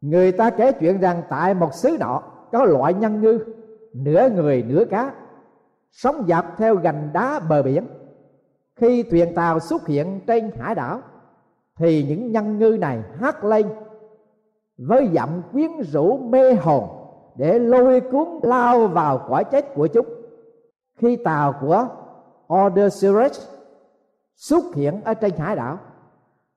Người 0.00 0.32
ta 0.32 0.50
kể 0.50 0.72
chuyện 0.72 1.00
rằng 1.00 1.22
tại 1.28 1.54
một 1.54 1.74
xứ 1.74 1.96
nọ 2.00 2.22
có 2.52 2.64
loại 2.64 2.94
nhân 2.94 3.20
ngư, 3.20 3.38
nửa 3.92 4.28
người 4.34 4.62
nửa 4.62 4.84
cá, 4.90 5.12
sống 5.90 6.24
dọc 6.28 6.44
theo 6.56 6.76
gành 6.76 7.10
đá 7.12 7.40
bờ 7.48 7.62
biển. 7.62 7.86
Khi 8.76 9.02
thuyền 9.02 9.34
tàu 9.34 9.60
xuất 9.60 9.86
hiện 9.86 10.20
trên 10.26 10.50
hải 10.60 10.74
đảo, 10.74 11.00
thì 11.76 12.04
những 12.08 12.32
nhân 12.32 12.58
ngư 12.58 12.76
này 12.80 13.02
hát 13.20 13.44
lên 13.44 13.66
với 14.78 15.08
giọng 15.12 15.42
quyến 15.52 15.70
rũ 15.80 16.18
mê 16.18 16.54
hồn 16.54 16.88
để 17.36 17.58
lôi 17.58 18.00
cuốn 18.00 18.28
lao 18.42 18.86
vào 18.86 19.26
cõi 19.28 19.44
chết 19.44 19.74
của 19.74 19.86
chúng. 19.86 20.06
Khi 20.96 21.16
tàu 21.16 21.54
của 21.60 21.88
Odysseus 22.54 23.53
xuất 24.36 24.64
hiện 24.74 25.00
ở 25.04 25.14
trên 25.14 25.36
hải 25.36 25.56
đảo. 25.56 25.78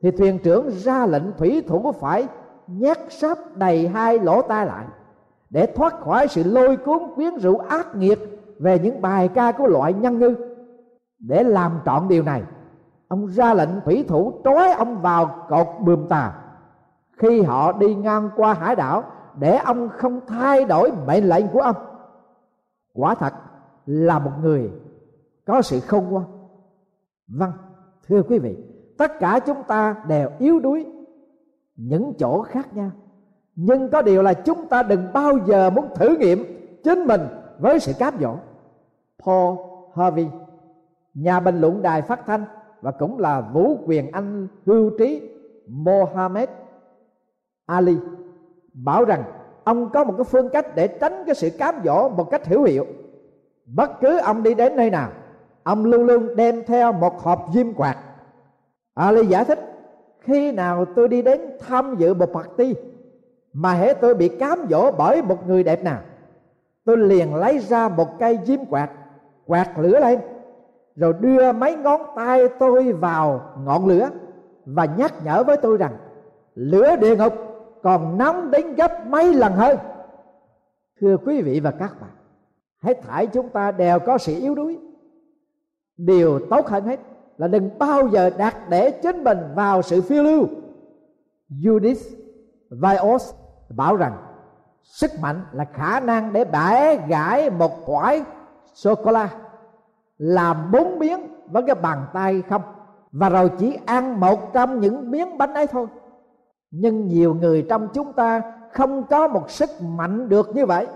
Thì 0.03 0.11
thuyền 0.11 0.39
trưởng 0.43 0.69
ra 0.69 1.05
lệnh 1.05 1.37
thủy 1.37 1.63
thủ 1.67 1.91
phải 1.99 2.27
nhét 2.67 2.97
sáp 3.09 3.37
đầy 3.55 3.87
hai 3.87 4.19
lỗ 4.19 4.41
tai 4.41 4.65
lại 4.65 4.85
để 5.49 5.73
thoát 5.75 5.99
khỏi 5.99 6.27
sự 6.27 6.43
lôi 6.43 6.77
cuốn 6.77 6.99
quyến 7.15 7.37
rũ 7.37 7.57
ác 7.57 7.95
nghiệt 7.95 8.19
về 8.59 8.79
những 8.79 9.01
bài 9.01 9.27
ca 9.27 9.51
của 9.51 9.67
loại 9.67 9.93
nhân 9.93 10.19
ngư. 10.19 10.35
Để 11.19 11.43
làm 11.43 11.79
trọn 11.85 12.07
điều 12.07 12.23
này, 12.23 12.43
ông 13.07 13.27
ra 13.27 13.53
lệnh 13.53 13.81
thủy 13.85 14.05
thủ 14.07 14.41
trói 14.43 14.71
ông 14.71 15.01
vào 15.01 15.45
cột 15.49 15.67
bườm 15.79 16.07
tà. 16.07 16.33
Khi 17.17 17.41
họ 17.41 17.71
đi 17.71 17.95
ngang 17.95 18.29
qua 18.35 18.53
hải 18.53 18.75
đảo, 18.75 19.03
để 19.39 19.57
ông 19.57 19.89
không 19.89 20.19
thay 20.27 20.65
đổi 20.65 20.91
mệnh 21.07 21.29
lệnh 21.29 21.47
của 21.47 21.61
ông. 21.61 21.75
Quả 22.93 23.15
thật 23.15 23.33
là 23.85 24.19
một 24.19 24.31
người 24.41 24.71
có 25.45 25.61
sự 25.61 25.79
khôn 25.79 26.09
ngoan. 26.09 26.25
Vâng 27.27 27.51
thưa 28.07 28.23
quý 28.23 28.39
vị, 28.39 28.55
tất 28.97 29.19
cả 29.19 29.39
chúng 29.45 29.63
ta 29.67 29.95
đều 30.07 30.29
yếu 30.39 30.59
đuối. 30.59 30.85
Những 31.75 32.13
chỗ 32.19 32.41
khác 32.41 32.75
nhau. 32.75 32.91
Nhưng 33.55 33.89
có 33.89 34.01
điều 34.01 34.21
là 34.21 34.33
chúng 34.33 34.67
ta 34.67 34.83
đừng 34.83 35.07
bao 35.13 35.33
giờ 35.45 35.69
muốn 35.69 35.85
thử 35.95 36.17
nghiệm 36.17 36.43
chính 36.83 37.05
mình 37.05 37.21
với 37.59 37.79
sự 37.79 37.93
cám 37.99 38.13
dỗ. 38.21 38.35
Paul 39.25 39.57
Harvey, 39.95 40.27
nhà 41.13 41.39
bình 41.39 41.61
luận 41.61 41.81
đài 41.81 42.01
phát 42.01 42.25
thanh 42.25 42.45
và 42.81 42.91
cũng 42.91 43.19
là 43.19 43.41
vũ 43.41 43.77
quyền 43.85 44.11
anh 44.11 44.47
hưu 44.65 44.89
trí 44.99 45.29
Mohammed 45.67 46.49
Ali, 47.65 47.97
bảo 48.73 49.05
rằng 49.05 49.23
ông 49.63 49.89
có 49.89 50.03
một 50.03 50.13
cái 50.17 50.23
phương 50.23 50.49
cách 50.49 50.75
để 50.75 50.87
tránh 50.87 51.23
cái 51.25 51.35
sự 51.35 51.49
cám 51.57 51.75
dỗ 51.85 52.09
một 52.09 52.31
cách 52.31 52.47
hữu 52.47 52.63
hiệu. 52.63 52.85
Bất 53.65 53.91
cứ 54.01 54.19
ông 54.19 54.43
đi 54.43 54.53
đến 54.53 54.75
nơi 54.75 54.89
nào 54.89 55.11
ông 55.67 55.85
luôn 55.85 56.05
luôn 56.05 56.35
đem 56.35 56.63
theo 56.67 56.91
một 56.91 57.21
hộp 57.21 57.45
diêm 57.53 57.73
quạt. 57.73 57.97
Ali 58.93 59.25
giải 59.25 59.45
thích, 59.45 59.59
khi 60.19 60.51
nào 60.51 60.85
tôi 60.95 61.07
đi 61.07 61.21
đến 61.21 61.41
tham 61.67 61.95
dự 61.97 62.13
một 62.13 62.29
party 62.33 62.75
mà 63.53 63.73
hễ 63.73 63.93
tôi 63.93 64.13
bị 64.13 64.29
cám 64.29 64.65
dỗ 64.69 64.91
bởi 64.91 65.21
một 65.21 65.47
người 65.47 65.63
đẹp 65.63 65.83
nào, 65.83 65.99
tôi 66.85 66.97
liền 66.97 67.35
lấy 67.35 67.59
ra 67.59 67.89
một 67.89 68.19
cây 68.19 68.39
diêm 68.43 68.65
quạt 68.65 68.89
quạt 69.45 69.79
lửa 69.79 69.99
lên, 69.99 70.19
rồi 70.95 71.13
đưa 71.19 71.51
mấy 71.51 71.75
ngón 71.75 72.01
tay 72.15 72.49
tôi 72.59 72.93
vào 72.93 73.41
ngọn 73.65 73.87
lửa 73.87 74.09
và 74.65 74.85
nhắc 74.85 75.13
nhở 75.23 75.43
với 75.43 75.57
tôi 75.57 75.77
rằng, 75.77 75.97
lửa 76.55 76.95
địa 76.95 77.15
ngục 77.15 77.33
còn 77.83 78.17
nóng 78.17 78.51
đến 78.51 78.75
gấp 78.75 79.07
mấy 79.07 79.33
lần 79.33 79.53
hơn. 79.53 79.77
Thưa 81.01 81.17
quý 81.25 81.41
vị 81.41 81.59
và 81.59 81.71
các 81.71 82.01
bạn, 82.01 82.11
hãy 82.81 82.93
thải 82.93 83.27
chúng 83.27 83.49
ta 83.49 83.71
đều 83.71 83.99
có 83.99 84.17
sự 84.17 84.35
yếu 84.39 84.55
đuối 84.55 84.79
điều 85.97 86.39
tốt 86.49 86.67
hơn 86.67 86.85
hết 86.85 86.99
là 87.37 87.47
đừng 87.47 87.69
bao 87.79 88.07
giờ 88.07 88.29
đặt 88.37 88.69
để 88.69 88.91
chính 88.91 89.23
mình 89.23 89.37
vào 89.55 89.81
sự 89.81 90.01
phiêu 90.01 90.23
lưu. 90.23 90.47
Judith 91.49 92.15
Vios 92.69 93.33
bảo 93.69 93.95
rằng, 93.95 94.13
sức 94.83 95.11
mạnh 95.21 95.45
là 95.51 95.65
khả 95.73 95.99
năng 95.99 96.33
để 96.33 96.45
bẻ 96.45 96.97
gãi 97.07 97.49
một 97.49 97.71
quả 97.85 98.15
sô 98.73 98.95
cô 98.95 99.11
la 99.11 99.29
làm 100.17 100.71
bốn 100.71 100.99
miếng 100.99 101.19
với 101.51 101.63
cái 101.63 101.75
bàn 101.75 102.05
tay 102.13 102.43
không, 102.49 102.61
và 103.11 103.29
rồi 103.29 103.51
chỉ 103.57 103.77
ăn 103.85 104.19
một 104.19 104.53
trong 104.53 104.79
những 104.79 105.11
miếng 105.11 105.37
bánh 105.37 105.53
ấy 105.53 105.67
thôi. 105.67 105.87
Nhưng 106.71 107.07
nhiều 107.07 107.33
người 107.33 107.65
trong 107.69 107.87
chúng 107.93 108.13
ta 108.13 108.41
không 108.73 109.03
có 109.03 109.27
một 109.27 109.49
sức 109.51 109.69
mạnh 109.81 110.29
được 110.29 110.55
như 110.55 110.65
vậy, 110.65 110.87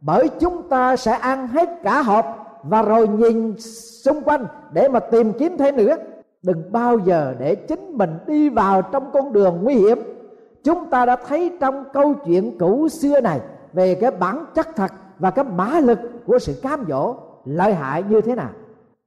bởi 0.00 0.28
chúng 0.40 0.68
ta 0.68 0.96
sẽ 0.96 1.12
ăn 1.12 1.46
hết 1.46 1.68
cả 1.82 2.02
hộp 2.02 2.24
và 2.62 2.82
rồi 2.82 3.08
nhìn 3.08 3.58
xung 4.04 4.22
quanh 4.22 4.46
để 4.72 4.88
mà 4.88 5.00
tìm 5.00 5.32
kiếm 5.32 5.56
thêm 5.58 5.76
nữa. 5.76 5.96
Đừng 6.42 6.72
bao 6.72 6.98
giờ 6.98 7.34
để 7.38 7.54
chính 7.54 7.98
mình 7.98 8.18
đi 8.26 8.48
vào 8.48 8.82
trong 8.82 9.10
con 9.12 9.32
đường 9.32 9.58
nguy 9.62 9.74
hiểm. 9.74 9.98
Chúng 10.64 10.90
ta 10.90 11.06
đã 11.06 11.16
thấy 11.16 11.56
trong 11.60 11.84
câu 11.92 12.14
chuyện 12.26 12.58
cũ 12.58 12.88
xưa 12.88 13.20
này 13.20 13.40
về 13.72 13.94
cái 13.94 14.10
bản 14.10 14.44
chất 14.54 14.68
thật 14.76 14.90
và 15.18 15.30
cái 15.30 15.44
mã 15.44 15.80
lực 15.80 15.98
của 16.26 16.38
sự 16.38 16.60
cám 16.62 16.84
dỗ, 16.88 17.14
lợi 17.44 17.74
hại 17.74 18.02
như 18.02 18.20
thế 18.20 18.34
nào. 18.34 18.50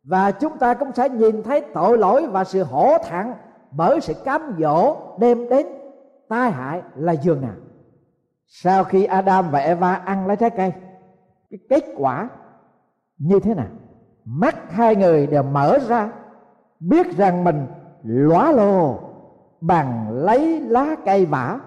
Và 0.04 0.32
chúng 0.32 0.58
ta 0.58 0.74
cũng 0.74 0.92
sẽ 0.96 1.10
nhìn 1.10 1.44
thấy 1.44 1.62
tội 1.62 1.98
lỗi 1.98 2.28
và 2.28 2.44
sự 2.44 2.64
hổ 2.64 2.98
thẹn 3.10 3.26
bởi 3.72 4.02
sự 4.02 4.14
cám 4.14 4.56
dỗ 4.60 4.98
đem 5.20 5.50
đến 5.50 5.68
tai 6.30 6.52
hại 6.52 6.82
là 6.96 7.12
giường 7.12 7.42
nào. 7.42 7.56
Sau 8.48 8.84
khi 8.84 9.04
Adam 9.04 9.52
và 9.52 9.60
Eva 9.60 9.94
ăn 9.94 10.28
lấy 10.28 10.36
trái 10.36 10.50
cây, 10.50 10.72
cái 11.50 11.60
kết 11.70 11.84
quả 11.98 12.30
như 13.18 13.40
thế 13.40 13.54
nào? 13.54 13.68
Mắt 14.26 14.72
hai 14.72 14.96
người 14.96 15.28
đều 15.28 15.44
mở 15.44 15.78
ra, 15.88 16.12
biết 16.80 17.18
rằng 17.18 17.44
mình 17.44 17.68
lóa 18.04 18.52
lồ 18.52 19.00
bằng 19.62 20.10
lấy 20.12 20.62
lá 20.62 20.96
cây 21.06 21.26
vả, 21.26 21.60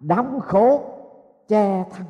đóng 0.00 0.40
khố, 0.40 0.80
che 1.48 1.84
thân. 1.92 2.06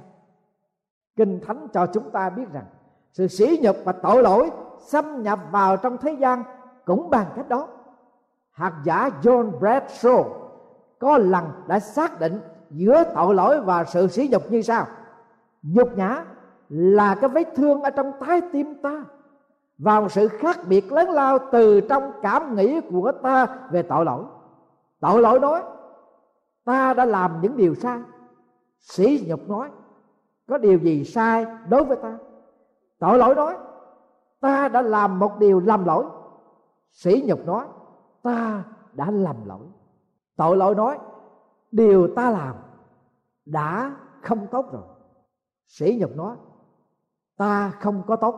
Kinh 1.16 1.40
thánh 1.46 1.68
cho 1.72 1.86
chúng 1.86 2.10
ta 2.10 2.30
biết 2.30 2.52
rằng, 2.52 2.64
sự 3.12 3.26
sỉ 3.26 3.58
nhục 3.62 3.76
và 3.84 3.92
tội 3.92 4.22
lỗi 4.22 4.50
xâm 4.80 5.22
nhập 5.22 5.38
vào 5.50 5.76
trong 5.76 5.98
thế 5.98 6.12
gian 6.12 6.42
cũng 6.84 7.10
bằng 7.10 7.26
cách 7.36 7.48
đó. 7.48 7.68
Hạt 8.50 8.72
giả 8.84 9.10
John 9.22 9.58
Bradshaw 9.60 10.24
có 10.98 11.18
lần 11.18 11.44
đã 11.66 11.80
xác 11.80 12.20
định 12.20 12.40
giữa 12.70 13.04
tội 13.14 13.34
lỗi 13.34 13.60
và 13.60 13.84
sự 13.84 14.08
sỉ 14.08 14.28
nhục 14.32 14.52
như 14.52 14.62
sau. 14.62 14.86
Nhục 15.62 15.96
nhã 15.96 16.24
là 16.72 17.14
cái 17.14 17.30
vết 17.30 17.48
thương 17.54 17.82
ở 17.82 17.90
trong 17.90 18.12
trái 18.26 18.40
tim 18.52 18.74
ta. 18.82 19.04
Và 19.78 20.00
một 20.00 20.12
sự 20.12 20.28
khác 20.28 20.58
biệt 20.68 20.92
lớn 20.92 21.10
lao 21.10 21.38
từ 21.52 21.80
trong 21.80 22.12
cảm 22.22 22.56
nghĩ 22.56 22.80
của 22.80 23.12
ta 23.22 23.46
về 23.70 23.82
tội 23.82 24.04
lỗi. 24.04 24.24
Tội 25.00 25.20
lỗi 25.20 25.40
nói, 25.40 25.62
ta 26.64 26.94
đã 26.94 27.04
làm 27.04 27.40
những 27.40 27.56
điều 27.56 27.74
sai. 27.74 28.00
Sĩ 28.80 29.24
nhục 29.28 29.48
nói, 29.48 29.70
có 30.48 30.58
điều 30.58 30.78
gì 30.78 31.04
sai 31.04 31.46
đối 31.68 31.84
với 31.84 31.96
ta? 31.96 32.18
Tội 32.98 33.18
lỗi 33.18 33.34
nói, 33.34 33.56
ta 34.40 34.68
đã 34.68 34.82
làm 34.82 35.18
một 35.18 35.38
điều 35.38 35.60
lầm 35.60 35.84
lỗi. 35.84 36.04
Sĩ 36.92 37.24
nhục 37.26 37.46
nói, 37.46 37.66
ta 38.22 38.64
đã 38.92 39.10
lầm 39.10 39.36
lỗi. 39.44 39.66
Tội 40.36 40.56
lỗi 40.56 40.74
nói, 40.74 40.98
điều 41.72 42.14
ta 42.16 42.30
làm 42.30 42.54
đã 43.44 43.96
không 44.22 44.46
tốt 44.50 44.66
rồi. 44.72 44.82
Sĩ 45.66 45.98
nhục 46.00 46.16
nói 46.16 46.36
ta 47.36 47.72
không 47.80 48.02
có 48.06 48.16
tốt. 48.16 48.34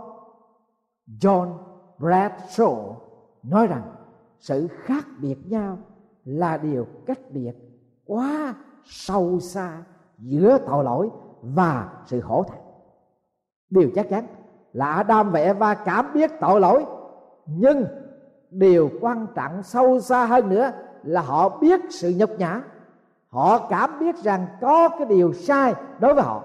John 1.20 1.52
bradshaw 1.98 2.94
nói 3.42 3.66
rằng, 3.66 3.82
sự 4.40 4.68
khác 4.70 5.04
biệt 5.18 5.36
nhau 5.46 5.78
là 6.24 6.56
điều 6.56 6.86
cách 7.06 7.18
biệt 7.30 7.52
quá 8.06 8.54
sâu 8.84 9.40
xa 9.40 9.82
giữa 10.18 10.58
tội 10.66 10.84
lỗi 10.84 11.10
và 11.42 11.88
sự 12.06 12.20
hổ 12.20 12.42
thẹn. 12.42 12.60
Điều 13.70 13.90
chắc 13.94 14.08
chắn 14.10 14.26
là 14.72 14.86
Adam 14.86 15.30
và 15.30 15.40
Eva 15.40 15.74
cảm 15.74 16.12
biết 16.14 16.30
tội 16.40 16.60
lỗi, 16.60 16.84
nhưng 17.46 17.86
điều 18.50 18.90
quan 19.00 19.26
trọng 19.34 19.62
sâu 19.62 20.00
xa 20.00 20.26
hơn 20.26 20.48
nữa 20.48 20.72
là 21.02 21.20
họ 21.20 21.58
biết 21.58 21.80
sự 21.90 22.14
nhục 22.16 22.30
nhã. 22.38 22.60
Họ 23.28 23.66
cảm 23.70 23.98
biết 24.00 24.16
rằng 24.16 24.46
có 24.60 24.88
cái 24.88 25.06
điều 25.06 25.32
sai 25.32 25.74
đối 26.00 26.14
với 26.14 26.22
họ 26.22 26.42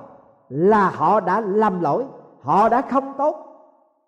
là 0.49 0.89
họ 0.89 1.19
đã 1.19 1.41
lầm 1.41 1.81
lỗi 1.81 2.05
họ 2.41 2.69
đã 2.69 2.81
không 2.81 3.13
tốt. 3.17 3.45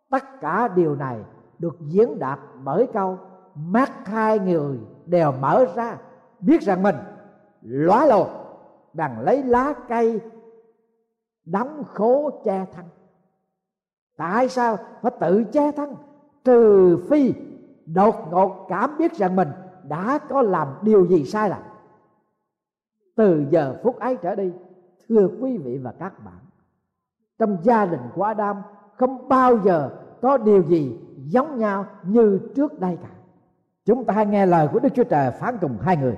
Tất 0.09 0.23
cả 0.41 0.67
điều 0.67 0.95
này 0.95 1.19
được 1.59 1.77
diễn 1.79 2.19
đạt 2.19 2.39
bởi 2.63 2.87
câu, 2.93 3.17
mắt 3.55 4.07
hai 4.07 4.39
người 4.39 4.79
đều 5.05 5.31
mở 5.31 5.65
ra, 5.75 5.97
biết 6.39 6.61
rằng 6.61 6.83
mình 6.83 6.95
lóa 7.61 8.05
lồ 8.05 8.27
bằng 8.93 9.19
lấy 9.19 9.43
lá 9.43 9.73
cây 9.87 10.21
đóng 11.45 11.83
khố 11.83 12.41
che 12.43 12.65
thân. 12.73 12.85
Tại 14.17 14.49
sao 14.49 14.77
phải 15.01 15.11
tự 15.19 15.43
che 15.43 15.71
thân? 15.71 15.95
Trừ 16.43 16.97
phi 17.09 17.33
đột 17.85 18.15
ngột 18.31 18.65
cảm 18.69 18.97
biết 18.97 19.13
rằng 19.13 19.35
mình 19.35 19.47
đã 19.83 20.19
có 20.29 20.41
làm 20.41 20.67
điều 20.81 21.07
gì 21.07 21.25
sai 21.25 21.49
lầm. 21.49 21.61
Từ 23.15 23.45
giờ 23.49 23.79
phút 23.83 23.99
ấy 23.99 24.17
trở 24.21 24.35
đi, 24.35 24.51
thưa 25.07 25.27
quý 25.41 25.57
vị 25.57 25.77
và 25.77 25.91
các 25.99 26.25
bạn 26.25 26.39
trong 27.41 27.57
gia 27.61 27.85
đình 27.85 27.99
của 28.15 28.23
Adam, 28.23 28.61
không 28.95 29.29
bao 29.29 29.57
giờ 29.63 29.89
có 30.21 30.37
điều 30.37 30.61
gì 30.61 30.97
giống 31.25 31.59
nhau 31.59 31.85
như 32.03 32.39
trước 32.55 32.79
đây 32.79 32.97
cả. 33.03 33.09
Chúng 33.85 34.05
ta 34.05 34.23
nghe 34.23 34.45
lời 34.45 34.67
của 34.73 34.79
Đức 34.79 34.89
Chúa 34.95 35.03
Trời 35.03 35.31
phán 35.31 35.57
cùng 35.61 35.77
hai 35.81 35.97
người. 35.97 36.17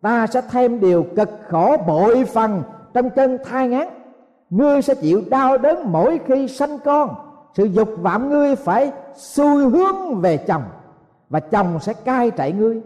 Ta 0.00 0.26
sẽ 0.26 0.42
thêm 0.50 0.80
điều 0.80 1.06
cực 1.16 1.30
khổ 1.48 1.76
bội 1.86 2.24
phần 2.24 2.62
trong 2.94 3.10
cơn 3.10 3.38
thai 3.44 3.68
ngán. 3.68 3.88
Ngươi 4.50 4.82
sẽ 4.82 4.94
chịu 4.94 5.22
đau 5.30 5.58
đớn 5.58 5.92
mỗi 5.92 6.20
khi 6.26 6.48
sanh 6.48 6.78
con. 6.84 7.14
Sự 7.54 7.64
dục 7.64 7.88
vọng 8.02 8.28
ngươi 8.28 8.56
phải 8.56 8.92
xuôi 9.14 9.70
hướng 9.70 10.20
về 10.20 10.36
chồng, 10.36 10.62
và 11.28 11.40
chồng 11.40 11.78
sẽ 11.80 11.92
cai 11.92 12.30
trị 12.30 12.52
ngươi. 12.52 12.82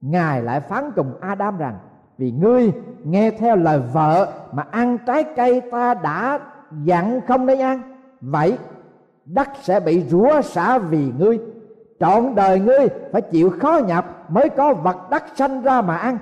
Ngài 0.00 0.42
lại 0.42 0.60
phán 0.60 0.90
cùng 0.96 1.12
adam 1.20 1.58
rằng, 1.58 1.78
vì 2.18 2.30
ngươi 2.30 2.72
nghe 3.04 3.30
theo 3.30 3.56
lời 3.56 3.80
vợ 3.92 4.32
mà 4.52 4.64
ăn 4.70 4.98
trái 5.06 5.24
cây 5.36 5.62
ta 5.70 5.94
đã 5.94 6.40
dặn 6.84 7.20
không 7.28 7.46
nên 7.46 7.60
ăn. 7.60 7.82
Vậy 8.20 8.58
đất 9.24 9.48
sẽ 9.62 9.80
bị 9.80 10.04
rủa 10.08 10.40
xả 10.40 10.78
vì 10.78 11.12
ngươi. 11.18 11.38
Trọn 12.00 12.34
đời 12.34 12.60
ngươi 12.60 12.88
phải 13.12 13.22
chịu 13.22 13.50
khó 13.60 13.80
nhọc 13.86 14.30
mới 14.30 14.48
có 14.48 14.74
vật 14.74 15.10
đất 15.10 15.24
sanh 15.36 15.62
ra 15.62 15.80
mà 15.80 15.96
ăn. 15.96 16.18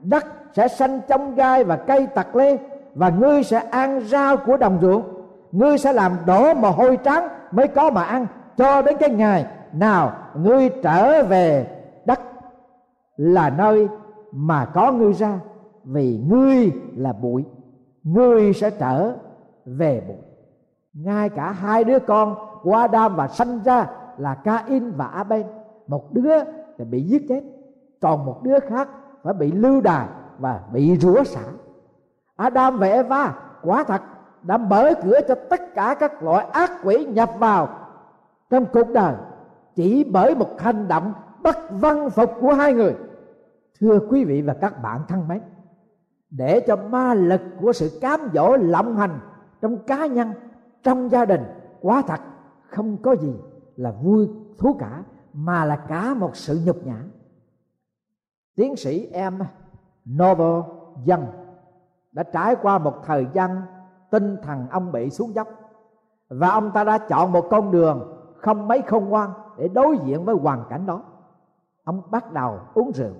Đất 0.00 0.26
sẽ 0.52 0.68
sanh 0.68 1.00
trong 1.08 1.34
gai 1.34 1.64
và 1.64 1.76
cây 1.76 2.06
tặc 2.06 2.36
lê 2.36 2.58
và 2.94 3.08
ngươi 3.08 3.42
sẽ 3.42 3.58
ăn 3.70 4.00
rau 4.00 4.36
của 4.36 4.56
đồng 4.56 4.78
ruộng. 4.82 5.02
Ngươi 5.52 5.78
sẽ 5.78 5.92
làm 5.92 6.12
đổ 6.26 6.54
mồ 6.54 6.70
hôi 6.70 6.98
trắng 7.04 7.28
mới 7.50 7.68
có 7.68 7.90
mà 7.90 8.02
ăn. 8.02 8.26
Cho 8.56 8.82
đến 8.82 8.96
cái 9.00 9.10
ngày 9.10 9.46
nào 9.72 10.12
ngươi 10.34 10.68
trở 10.82 11.22
về 11.22 11.66
đất 12.04 12.20
là 13.16 13.50
nơi 13.50 13.88
mà 14.32 14.64
có 14.64 14.92
ngươi 14.92 15.12
ra, 15.12 15.38
vì 15.84 16.20
ngươi 16.28 16.70
là 16.96 17.12
bụi. 17.12 17.44
Ngươi 18.02 18.52
sẽ 18.52 18.70
trở 18.70 19.12
về 19.76 20.02
bụi. 20.08 20.16
Ngay 20.92 21.28
cả 21.28 21.52
hai 21.52 21.84
đứa 21.84 21.98
con 21.98 22.34
của 22.62 22.74
Adam 22.74 23.16
và 23.16 23.28
sanh 23.28 23.62
ra 23.64 23.86
là 24.18 24.34
Cain 24.34 24.90
và 24.90 25.06
Abel, 25.06 25.42
một 25.86 26.12
đứa 26.12 26.34
thì 26.78 26.84
bị 26.84 27.02
giết 27.02 27.22
chết, 27.28 27.42
còn 28.00 28.26
một 28.26 28.42
đứa 28.42 28.60
khác 28.60 28.88
phải 29.22 29.34
bị 29.34 29.52
lưu 29.52 29.80
đày 29.80 30.06
và 30.38 30.60
bị 30.72 30.98
rủa 30.98 31.24
xả. 31.24 31.42
Adam 32.36 32.78
và 32.78 32.86
Eva 32.86 33.34
quả 33.62 33.84
thật 33.84 34.02
đã 34.42 34.56
mở 34.56 34.92
cửa 35.02 35.20
cho 35.28 35.34
tất 35.50 35.74
cả 35.74 35.96
các 36.00 36.22
loại 36.22 36.46
ác 36.46 36.70
quỷ 36.84 37.04
nhập 37.04 37.30
vào 37.38 37.68
trong 38.50 38.66
cuộc 38.72 38.88
đời 38.92 39.14
chỉ 39.74 40.04
bởi 40.04 40.34
một 40.34 40.60
hành 40.60 40.88
động 40.88 41.12
bất 41.42 41.56
văn 41.70 42.10
phục 42.10 42.30
của 42.40 42.54
hai 42.54 42.72
người. 42.72 42.94
Thưa 43.80 43.98
quý 44.10 44.24
vị 44.24 44.42
và 44.42 44.54
các 44.54 44.82
bạn 44.82 45.00
thân 45.08 45.28
mến, 45.28 45.40
để 46.30 46.60
cho 46.60 46.76
ma 46.76 47.14
lực 47.14 47.40
của 47.60 47.72
sự 47.72 47.98
cám 48.00 48.20
dỗ 48.34 48.56
lộng 48.56 48.96
hành 48.96 49.18
trong 49.60 49.78
cá 49.86 50.06
nhân, 50.06 50.32
trong 50.82 51.08
gia 51.08 51.24
đình 51.24 51.44
quá 51.80 52.02
thật 52.06 52.20
không 52.68 52.96
có 53.02 53.16
gì 53.16 53.34
là 53.76 53.90
vui 54.02 54.28
thú 54.58 54.76
cả, 54.78 55.02
mà 55.32 55.64
là 55.64 55.76
cả 55.76 56.14
một 56.14 56.36
sự 56.36 56.60
nhục 56.66 56.86
nhã. 56.86 57.02
Tiến 58.56 58.76
sĩ 58.76 59.06
em 59.12 59.38
Novel 60.10 60.62
dân 61.04 61.26
đã 62.12 62.22
trải 62.22 62.56
qua 62.62 62.78
một 62.78 62.94
thời 63.04 63.26
gian 63.32 63.62
tinh 64.10 64.36
thần 64.42 64.66
ông 64.70 64.92
bị 64.92 65.10
xuống 65.10 65.34
dốc, 65.34 65.48
và 66.28 66.48
ông 66.48 66.70
ta 66.74 66.84
đã 66.84 66.98
chọn 66.98 67.32
một 67.32 67.46
con 67.50 67.70
đường 67.70 68.16
không 68.36 68.68
mấy 68.68 68.82
khôn 68.82 69.04
ngoan 69.04 69.30
để 69.58 69.68
đối 69.68 69.98
diện 70.04 70.24
với 70.24 70.34
hoàn 70.34 70.64
cảnh 70.70 70.86
đó. 70.86 71.02
Ông 71.84 72.02
bắt 72.10 72.32
đầu 72.32 72.58
uống 72.74 72.92
rượu. 72.92 73.12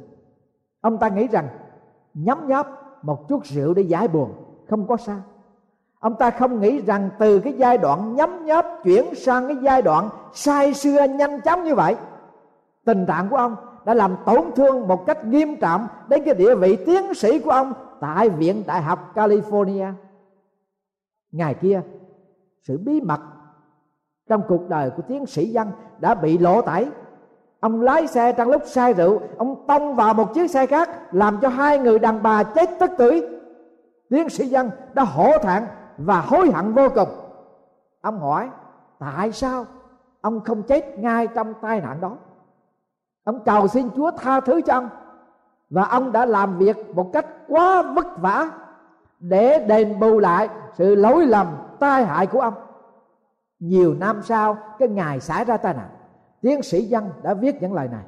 Ông 0.80 0.98
ta 0.98 1.08
nghĩ 1.08 1.28
rằng, 1.28 1.48
nhấm 2.14 2.46
nháp 2.46 2.66
một 3.02 3.28
chút 3.28 3.44
rượu 3.44 3.74
để 3.74 3.82
giải 3.82 4.08
buồn, 4.08 4.32
không 4.68 4.86
có 4.86 4.96
sao 4.96 5.18
ông 6.00 6.16
ta 6.16 6.30
không 6.30 6.60
nghĩ 6.60 6.80
rằng 6.80 7.10
từ 7.18 7.40
cái 7.40 7.52
giai 7.52 7.78
đoạn 7.78 8.14
nhấm 8.14 8.44
nháp 8.44 8.66
chuyển 8.84 9.14
sang 9.14 9.46
cái 9.46 9.56
giai 9.62 9.82
đoạn 9.82 10.08
say 10.32 10.74
sưa 10.74 11.04
nhanh 11.04 11.40
chóng 11.40 11.64
như 11.64 11.74
vậy. 11.74 11.96
Tình 12.84 13.06
trạng 13.06 13.28
của 13.28 13.36
ông 13.36 13.56
đã 13.84 13.94
làm 13.94 14.16
tổn 14.26 14.40
thương 14.56 14.88
một 14.88 15.06
cách 15.06 15.24
nghiêm 15.24 15.56
trọng 15.56 15.86
đến 16.08 16.22
cái 16.24 16.34
địa 16.34 16.54
vị 16.54 16.76
tiến 16.86 17.14
sĩ 17.14 17.38
của 17.38 17.50
ông 17.50 17.72
tại 18.00 18.28
viện 18.28 18.62
đại 18.66 18.82
học 18.82 19.12
california. 19.14 19.92
Ngày 21.32 21.54
kia, 21.54 21.82
sự 22.62 22.78
bí 22.78 23.00
mật 23.00 23.20
trong 24.28 24.42
cuộc 24.48 24.68
đời 24.68 24.90
của 24.90 25.02
tiến 25.02 25.26
sĩ 25.26 25.46
dân 25.46 25.68
đã 25.98 26.14
bị 26.14 26.38
lộ 26.38 26.62
tẩy. 26.62 26.86
Ông 27.60 27.82
lái 27.82 28.06
xe 28.06 28.32
trong 28.32 28.48
lúc 28.48 28.62
say 28.66 28.92
rượu, 28.92 29.20
ông 29.38 29.64
tông 29.66 29.94
vào 29.96 30.14
một 30.14 30.34
chiếc 30.34 30.50
xe 30.50 30.66
khác, 30.66 30.90
làm 31.12 31.38
cho 31.42 31.48
hai 31.48 31.78
người 31.78 31.98
đàn 31.98 32.22
bà 32.22 32.42
chết 32.42 32.70
tức 32.80 32.90
tưởi. 32.98 33.28
Tiến 34.10 34.28
sĩ 34.28 34.46
dân 34.46 34.70
đã 34.94 35.02
hổ 35.02 35.38
thẹn 35.42 35.62
và 36.04 36.20
hối 36.20 36.50
hận 36.50 36.74
vô 36.74 36.88
cùng. 36.94 37.08
Ông 38.00 38.20
hỏi, 38.20 38.50
tại 38.98 39.32
sao 39.32 39.64
ông 40.20 40.40
không 40.40 40.62
chết 40.62 40.98
ngay 40.98 41.26
trong 41.26 41.54
tai 41.62 41.80
nạn 41.80 42.00
đó? 42.00 42.16
Ông 43.24 43.44
cầu 43.44 43.68
xin 43.68 43.90
chúa 43.96 44.10
tha 44.10 44.40
thứ 44.40 44.60
cho 44.60 44.74
ông, 44.74 44.88
và 45.70 45.84
ông 45.84 46.12
đã 46.12 46.26
làm 46.26 46.58
việc 46.58 46.94
một 46.94 47.10
cách 47.12 47.26
quá 47.48 47.82
vất 47.82 48.06
vả 48.16 48.50
để 49.20 49.64
đền 49.68 50.00
bù 50.00 50.18
lại 50.18 50.48
sự 50.74 50.94
lỗi 50.94 51.26
lầm, 51.26 51.46
tai 51.78 52.04
hại 52.04 52.26
của 52.26 52.40
ông. 52.40 52.54
Nhiều 53.58 53.94
năm 53.94 54.22
sau, 54.22 54.56
cái 54.78 54.88
ngày 54.88 55.20
xảy 55.20 55.44
ra 55.44 55.56
tai 55.56 55.74
nạn, 55.74 55.88
tiến 56.40 56.62
sĩ 56.62 56.84
dân 56.84 57.10
đã 57.22 57.34
viết 57.34 57.62
những 57.62 57.74
lời 57.74 57.88
này. 57.88 58.04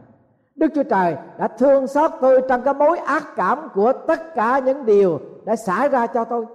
Đức 0.55 0.69
chúa 0.75 0.83
trời 0.83 1.17
đã 1.39 1.49
thương 1.49 1.87
xót 1.87 2.11
tôi 2.21 2.43
trong 2.49 2.63
cái 2.63 2.75
mối 2.75 2.99
ác 2.99 3.25
cảm 3.37 3.69
của 3.75 3.93
tất 3.93 4.35
cả 4.35 4.59
những 4.59 4.87
điều 4.87 5.21
đã 5.45 5.57
xảy 5.57 5.89
ra 5.89 6.07
cho 6.07 6.25
tôi 6.25 6.47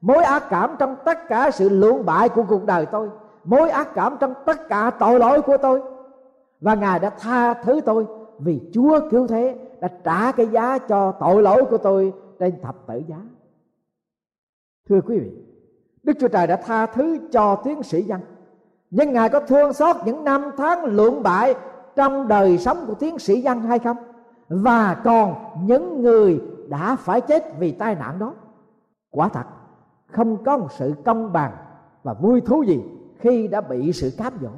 mối 0.00 0.22
ác 0.24 0.44
cảm 0.50 0.76
trong 0.78 0.96
tất 1.04 1.28
cả 1.28 1.50
sự 1.50 1.68
lưỡng 1.68 2.06
bại 2.06 2.28
của 2.28 2.44
cuộc 2.48 2.66
đời 2.66 2.86
tôi. 2.86 3.08
Mối 3.44 3.70
ác 3.70 3.94
cảm 3.94 4.16
trong 4.20 4.34
tất 4.46 4.68
cả 4.68 4.90
tội 4.90 5.18
lỗi 5.18 5.42
của 5.42 5.56
tôi. 5.56 5.82
Và 6.60 6.74
ngài 6.74 6.98
đã 6.98 7.10
tha 7.10 7.54
thứ 7.54 7.80
tôi 7.80 8.06
vì 8.38 8.60
chúa 8.72 9.00
cứu 9.10 9.26
thế, 9.26 9.56
đã 9.80 9.88
trả 10.04 10.32
cái 10.32 10.46
giá 10.46 10.78
cho 10.78 11.12
tội 11.12 11.42
lỗi 11.42 11.64
của 11.70 11.78
tôi 11.78 12.12
trên 12.38 12.60
thập 12.62 12.86
tự 12.86 13.02
giá. 13.08 13.16
Thưa 14.88 15.00
quý 15.06 15.18
vị, 15.18 15.30
đức 16.02 16.12
chúa 16.20 16.28
trời 16.28 16.46
đã 16.46 16.56
tha 16.56 16.86
thứ 16.86 17.18
cho 17.32 17.56
tiến 17.64 17.82
sĩ 17.82 18.02
dân 18.02 18.20
nhưng 18.90 19.12
ngài 19.12 19.28
có 19.28 19.40
thương 19.40 19.72
xót 19.72 19.96
những 20.04 20.24
năm 20.24 20.50
tháng 20.56 20.84
lưỡng 20.84 21.22
bại 21.22 21.54
trong 21.96 22.28
đời 22.28 22.58
sống 22.58 22.84
của 22.86 22.94
tiến 22.94 23.18
sĩ 23.18 23.40
dân 23.40 23.60
hay 23.60 23.78
không? 23.78 23.96
Và 24.48 25.00
còn 25.04 25.34
những 25.62 26.02
người 26.02 26.40
đã 26.68 26.96
phải 26.96 27.20
chết 27.20 27.58
vì 27.58 27.72
tai 27.72 27.94
nạn 27.94 28.18
đó. 28.18 28.34
Quả 29.10 29.28
thật 29.28 29.44
không 30.12 30.44
có 30.44 30.58
một 30.58 30.72
sự 30.72 30.94
công 31.04 31.32
bằng 31.32 31.52
và 32.02 32.14
vui 32.14 32.40
thú 32.40 32.62
gì 32.62 32.80
khi 33.18 33.48
đã 33.48 33.60
bị 33.60 33.92
sự 33.92 34.12
cám 34.18 34.32
dỗ. 34.42 34.50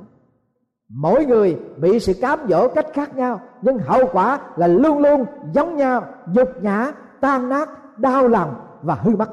Mỗi 0.89 1.27
người 1.27 1.59
bị 1.77 2.01
sự 2.01 2.13
cám 2.21 2.39
dỗ 2.49 2.69
cách 2.69 2.87
khác 2.93 3.17
nhau, 3.17 3.41
nhưng 3.63 3.79
hậu 3.79 4.07
quả 4.13 4.41
là 4.57 4.67
luôn 4.67 4.99
luôn 4.99 5.25
giống 5.53 5.77
nhau, 5.77 6.05
nhục 6.27 6.49
nhã, 6.63 6.93
tan 7.21 7.49
nát, 7.49 7.99
đau 7.99 8.29
lòng 8.29 8.55
và 8.83 8.95
hư 8.95 9.17
mất. 9.17 9.29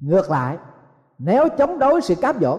Ngược 0.00 0.30
lại, 0.30 0.58
nếu 1.18 1.48
chống 1.58 1.78
đối 1.78 2.00
sự 2.00 2.14
cám 2.14 2.36
dỗ, 2.40 2.58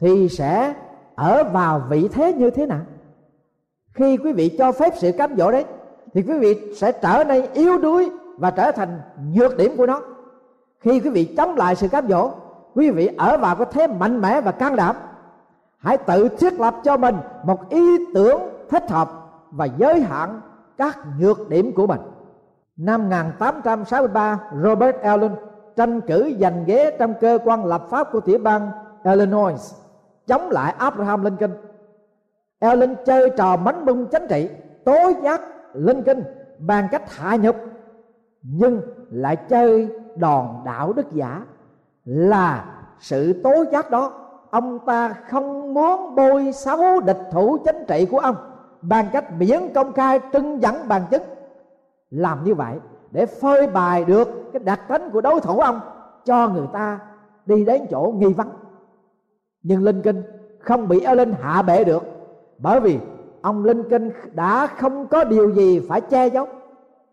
thì 0.00 0.28
sẽ 0.28 0.74
ở 1.14 1.44
vào 1.52 1.82
vị 1.88 2.08
thế 2.12 2.32
như 2.32 2.50
thế 2.50 2.66
nào? 2.66 2.80
Khi 3.94 4.16
quý 4.16 4.32
vị 4.32 4.56
cho 4.58 4.72
phép 4.72 4.92
sự 4.96 5.12
cám 5.18 5.36
dỗ 5.36 5.50
đấy, 5.50 5.64
thì 6.14 6.22
quý 6.22 6.38
vị 6.38 6.74
sẽ 6.74 6.92
trở 6.92 7.24
nên 7.24 7.44
yếu 7.52 7.78
đuối 7.78 8.10
và 8.38 8.50
trở 8.50 8.72
thành 8.72 9.00
nhược 9.32 9.56
điểm 9.56 9.76
của 9.76 9.86
nó 9.86 10.02
khi 10.86 11.00
quý 11.00 11.10
vị 11.10 11.34
chống 11.36 11.54
lại 11.54 11.76
sự 11.76 11.88
cám 11.88 12.08
dỗ, 12.08 12.30
quý 12.74 12.90
vị 12.90 13.10
ở 13.18 13.38
vào 13.38 13.56
cái 13.56 13.66
thế 13.70 13.86
mạnh 13.86 14.20
mẽ 14.20 14.40
và 14.40 14.52
can 14.52 14.76
đảm. 14.76 14.96
Hãy 15.78 15.96
tự 15.98 16.28
thiết 16.28 16.60
lập 16.60 16.74
cho 16.84 16.96
mình 16.96 17.16
một 17.44 17.68
ý 17.68 17.82
tưởng 18.14 18.40
thích 18.70 18.90
hợp 18.90 19.10
và 19.50 19.68
giới 19.78 20.00
hạn 20.00 20.40
các 20.78 20.98
nhược 21.18 21.48
điểm 21.48 21.72
của 21.74 21.86
mình. 21.86 22.00
Năm 22.76 23.02
1863 23.02 24.40
Robert 24.62 24.96
Allen 25.02 25.30
tranh 25.76 26.00
cử 26.00 26.34
giành 26.40 26.64
ghế 26.66 26.96
trong 26.98 27.14
cơ 27.20 27.38
quan 27.44 27.64
lập 27.64 27.86
pháp 27.90 28.12
của 28.12 28.20
tiểu 28.20 28.38
bang 28.38 28.70
Illinois, 29.04 29.74
chống 30.26 30.50
lại 30.50 30.74
Abraham 30.78 31.24
Lincoln. 31.24 31.52
Allen 32.60 32.94
chơi 33.06 33.30
trò 33.30 33.56
mánh 33.56 33.86
bung 33.86 34.06
chính 34.06 34.26
trị, 34.28 34.48
tố 34.84 35.10
giác 35.22 35.40
Lincoln 35.74 36.24
bằng 36.58 36.88
cách 36.92 37.12
hạ 37.12 37.36
nhục, 37.36 37.56
nhưng 38.42 38.80
lại 39.10 39.36
chơi 39.36 39.88
đòn 40.18 40.46
đạo 40.64 40.92
đức 40.92 41.12
giả 41.12 41.42
là 42.04 42.64
sự 42.98 43.42
tố 43.42 43.64
giác 43.72 43.90
đó. 43.90 44.12
Ông 44.50 44.78
ta 44.86 45.14
không 45.28 45.74
muốn 45.74 46.14
bôi 46.14 46.52
xấu 46.52 47.00
địch 47.00 47.20
thủ 47.32 47.58
chính 47.64 47.84
trị 47.88 48.06
của 48.10 48.18
ông 48.18 48.36
bằng 48.82 49.06
cách 49.12 49.32
miễn 49.38 49.60
công 49.74 49.92
khai 49.92 50.20
trưng 50.32 50.62
dẫn 50.62 50.74
bằng 50.88 51.02
chứng. 51.10 51.22
Làm 52.10 52.44
như 52.44 52.54
vậy 52.54 52.74
để 53.10 53.26
phơi 53.26 53.66
bài 53.66 54.04
được 54.04 54.28
cái 54.52 54.60
đặc 54.64 54.80
tính 54.88 55.02
của 55.12 55.20
đối 55.20 55.40
thủ 55.40 55.58
ông 55.58 55.80
cho 56.24 56.48
người 56.48 56.66
ta 56.72 56.98
đi 57.46 57.64
đến 57.64 57.86
chỗ 57.90 58.14
nghi 58.16 58.32
vấn. 58.32 58.48
Nhưng 59.62 59.82
linh 59.82 60.02
kinh 60.02 60.22
không 60.60 60.88
bị 60.88 61.00
Ellen 61.00 61.34
hạ 61.40 61.62
bệ 61.62 61.84
được 61.84 62.02
bởi 62.58 62.80
vì 62.80 62.98
ông 63.42 63.64
linh 63.64 63.82
kinh 63.90 64.10
đã 64.34 64.66
không 64.66 65.06
có 65.06 65.24
điều 65.24 65.54
gì 65.54 65.80
phải 65.88 66.00
che 66.00 66.26
giấu. 66.26 66.46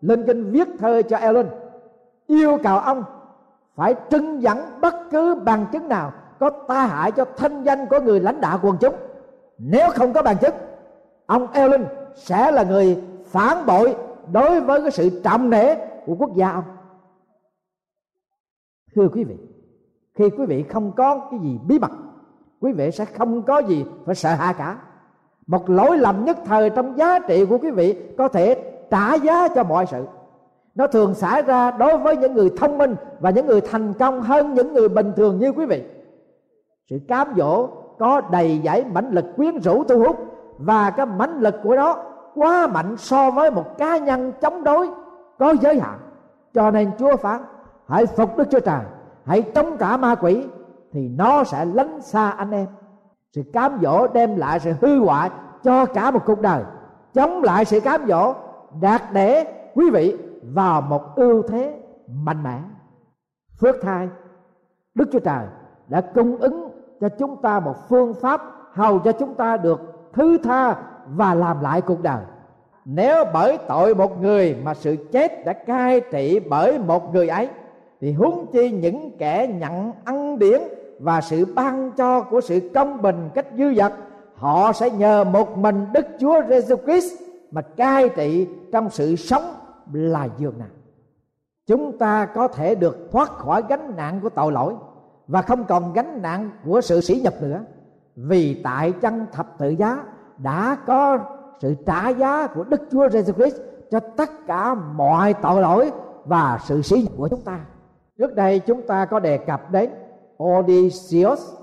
Linh 0.00 0.26
kinh 0.26 0.50
viết 0.52 0.68
thơ 0.78 1.02
cho 1.02 1.16
Ellen 1.16 1.46
yêu 2.26 2.58
cầu 2.62 2.78
ông, 2.78 3.04
phải 3.74 3.94
trưng 4.10 4.42
dẫn 4.42 4.58
bất 4.80 4.94
cứ 5.10 5.34
bằng 5.34 5.66
chứng 5.72 5.88
nào 5.88 6.12
có 6.40 6.50
tai 6.50 6.88
hại 6.88 7.12
cho 7.12 7.24
thanh 7.36 7.62
danh 7.62 7.86
của 7.86 8.00
người 8.00 8.20
lãnh 8.20 8.40
đạo 8.40 8.58
quần 8.62 8.76
chúng. 8.80 8.94
Nếu 9.58 9.90
không 9.90 10.12
có 10.12 10.22
bằng 10.22 10.36
chứng, 10.38 10.54
ông 11.26 11.52
Ellen 11.52 11.84
sẽ 12.14 12.50
là 12.50 12.62
người 12.62 13.02
phản 13.26 13.66
bội 13.66 13.96
đối 14.32 14.60
với 14.60 14.82
cái 14.82 14.90
sự 14.90 15.20
trọng 15.24 15.50
nể 15.50 15.74
của 16.06 16.14
quốc 16.18 16.30
gia 16.34 16.52
ông. 16.52 16.64
Thưa 18.94 19.08
quý 19.08 19.24
vị, 19.24 19.36
khi 20.14 20.30
quý 20.30 20.46
vị 20.46 20.62
không 20.62 20.92
có 20.92 21.28
cái 21.30 21.40
gì 21.40 21.58
bí 21.66 21.78
mật, 21.78 21.90
quý 22.60 22.72
vị 22.72 22.90
sẽ 22.90 23.04
không 23.04 23.42
có 23.42 23.58
gì 23.58 23.84
phải 24.06 24.14
sợ 24.14 24.34
hãi 24.34 24.54
cả. 24.58 24.78
Một 25.46 25.70
lỗi 25.70 25.98
lầm 25.98 26.24
nhất 26.24 26.38
thời 26.44 26.70
trong 26.70 26.98
giá 26.98 27.18
trị 27.18 27.44
của 27.44 27.58
quý 27.58 27.70
vị 27.70 28.14
có 28.18 28.28
thể 28.28 28.72
trả 28.90 29.14
giá 29.14 29.48
cho 29.48 29.64
mọi 29.64 29.86
sự 29.86 30.06
nó 30.74 30.86
thường 30.86 31.14
xảy 31.14 31.42
ra 31.42 31.70
đối 31.70 31.98
với 31.98 32.16
những 32.16 32.34
người 32.34 32.50
thông 32.56 32.78
minh 32.78 32.96
và 33.20 33.30
những 33.30 33.46
người 33.46 33.60
thành 33.60 33.92
công 33.92 34.20
hơn 34.20 34.54
những 34.54 34.72
người 34.72 34.88
bình 34.88 35.12
thường 35.16 35.38
như 35.38 35.52
quý 35.52 35.66
vị. 35.66 35.82
Sự 36.90 36.98
cám 37.08 37.34
dỗ 37.36 37.68
có 37.98 38.20
đầy 38.20 38.60
dãy 38.64 38.84
mãnh 38.92 39.10
lực 39.10 39.24
quyến 39.36 39.60
rũ 39.60 39.84
thu 39.84 39.98
hút 39.98 40.16
và 40.58 40.90
cái 40.90 41.06
mãnh 41.06 41.40
lực 41.40 41.54
của 41.62 41.76
nó 41.76 41.96
quá 42.34 42.66
mạnh 42.66 42.96
so 42.96 43.30
với 43.30 43.50
một 43.50 43.78
cá 43.78 43.98
nhân 43.98 44.32
chống 44.40 44.64
đối 44.64 44.88
có 45.38 45.54
giới 45.60 45.80
hạn. 45.80 45.98
Cho 46.54 46.70
nên 46.70 46.90
chúa 46.98 47.16
phán, 47.16 47.40
hãy 47.88 48.06
phục 48.06 48.36
đức 48.36 48.44
chúa 48.50 48.60
trời, 48.60 48.80
hãy 49.24 49.42
chống 49.42 49.76
cả 49.76 49.96
ma 49.96 50.14
quỷ 50.14 50.44
thì 50.92 51.08
nó 51.08 51.44
sẽ 51.44 51.64
lánh 51.64 52.00
xa 52.00 52.30
anh 52.30 52.50
em. 52.50 52.66
Sự 53.32 53.42
cám 53.52 53.78
dỗ 53.82 54.06
đem 54.06 54.36
lại 54.36 54.60
sự 54.60 54.72
hư 54.80 54.98
hoại 54.98 55.30
cho 55.62 55.86
cả 55.86 56.10
một 56.10 56.20
cuộc 56.26 56.40
đời. 56.40 56.62
Chống 57.14 57.42
lại 57.42 57.64
sự 57.64 57.80
cám 57.80 58.06
dỗ, 58.08 58.34
đạt 58.80 59.02
để 59.12 59.44
quý 59.74 59.90
vị 59.90 60.16
vào 60.52 60.80
một 60.80 61.16
ưu 61.16 61.42
thế 61.42 61.80
mạnh 62.08 62.42
mẽ. 62.42 62.60
Phước 63.60 63.76
thai, 63.82 64.08
đức 64.94 65.08
chúa 65.12 65.18
trời 65.18 65.46
đã 65.88 66.00
cung 66.00 66.36
ứng 66.36 66.70
cho 67.00 67.08
chúng 67.08 67.42
ta 67.42 67.60
một 67.60 67.88
phương 67.88 68.14
pháp 68.14 68.42
hầu 68.72 68.98
cho 68.98 69.12
chúng 69.12 69.34
ta 69.34 69.56
được 69.56 69.80
thứ 70.12 70.38
tha 70.38 70.76
và 71.08 71.34
làm 71.34 71.60
lại 71.60 71.80
cuộc 71.80 72.02
đời. 72.02 72.22
Nếu 72.84 73.24
bởi 73.32 73.58
tội 73.68 73.94
một 73.94 74.22
người 74.22 74.56
mà 74.64 74.74
sự 74.74 74.96
chết 75.12 75.44
đã 75.44 75.52
cai 75.52 76.00
trị 76.00 76.40
bởi 76.40 76.78
một 76.78 77.14
người 77.14 77.28
ấy, 77.28 77.48
thì 78.00 78.12
huống 78.12 78.46
chi 78.52 78.70
những 78.70 79.10
kẻ 79.18 79.46
nhận 79.46 79.92
ăn 80.04 80.38
điển 80.38 80.60
và 81.00 81.20
sự 81.20 81.44
ban 81.54 81.92
cho 81.96 82.20
của 82.20 82.40
sự 82.40 82.70
công 82.74 83.02
bình 83.02 83.30
cách 83.34 83.46
dư 83.58 83.74
dật, 83.74 83.92
họ 84.34 84.72
sẽ 84.72 84.90
nhờ 84.90 85.24
một 85.24 85.58
mình 85.58 85.86
Đức 85.92 86.06
Chúa 86.20 86.40
Jesus 86.40 86.76
Christ 86.76 87.12
mà 87.50 87.62
cai 87.62 88.08
trị 88.08 88.48
trong 88.72 88.90
sự 88.90 89.16
sống 89.16 89.42
là 89.92 90.28
dường 90.38 90.58
nào 90.58 90.68
chúng 91.66 91.98
ta 91.98 92.26
có 92.26 92.48
thể 92.48 92.74
được 92.74 93.08
thoát 93.12 93.28
khỏi 93.28 93.62
gánh 93.68 93.96
nặng 93.96 94.20
của 94.22 94.28
tội 94.28 94.52
lỗi 94.52 94.74
và 95.26 95.42
không 95.42 95.64
còn 95.64 95.92
gánh 95.92 96.22
nặng 96.22 96.50
của 96.64 96.80
sự 96.80 97.00
sỉ 97.00 97.20
nhục 97.24 97.42
nữa 97.42 97.60
vì 98.16 98.60
tại 98.64 98.92
chân 98.92 99.26
thập 99.32 99.58
tự 99.58 99.68
giá 99.68 100.04
đã 100.38 100.76
có 100.86 101.18
sự 101.60 101.74
trả 101.86 102.08
giá 102.08 102.46
của 102.46 102.64
Đức 102.64 102.80
Chúa 102.90 103.06
Jesus 103.06 103.32
Christ 103.32 103.56
cho 103.90 104.00
tất 104.00 104.30
cả 104.46 104.74
mọi 104.74 105.34
tội 105.34 105.62
lỗi 105.62 105.92
và 106.24 106.58
sự 106.64 106.82
sỉ 106.82 107.02
nhục 107.02 107.16
của 107.16 107.28
chúng 107.28 107.40
ta. 107.40 107.60
Trước 108.18 108.34
đây 108.34 108.58
chúng 108.58 108.82
ta 108.82 109.04
có 109.04 109.20
đề 109.20 109.38
cập 109.38 109.70
đến 109.70 109.90
Odysseus 110.42 111.54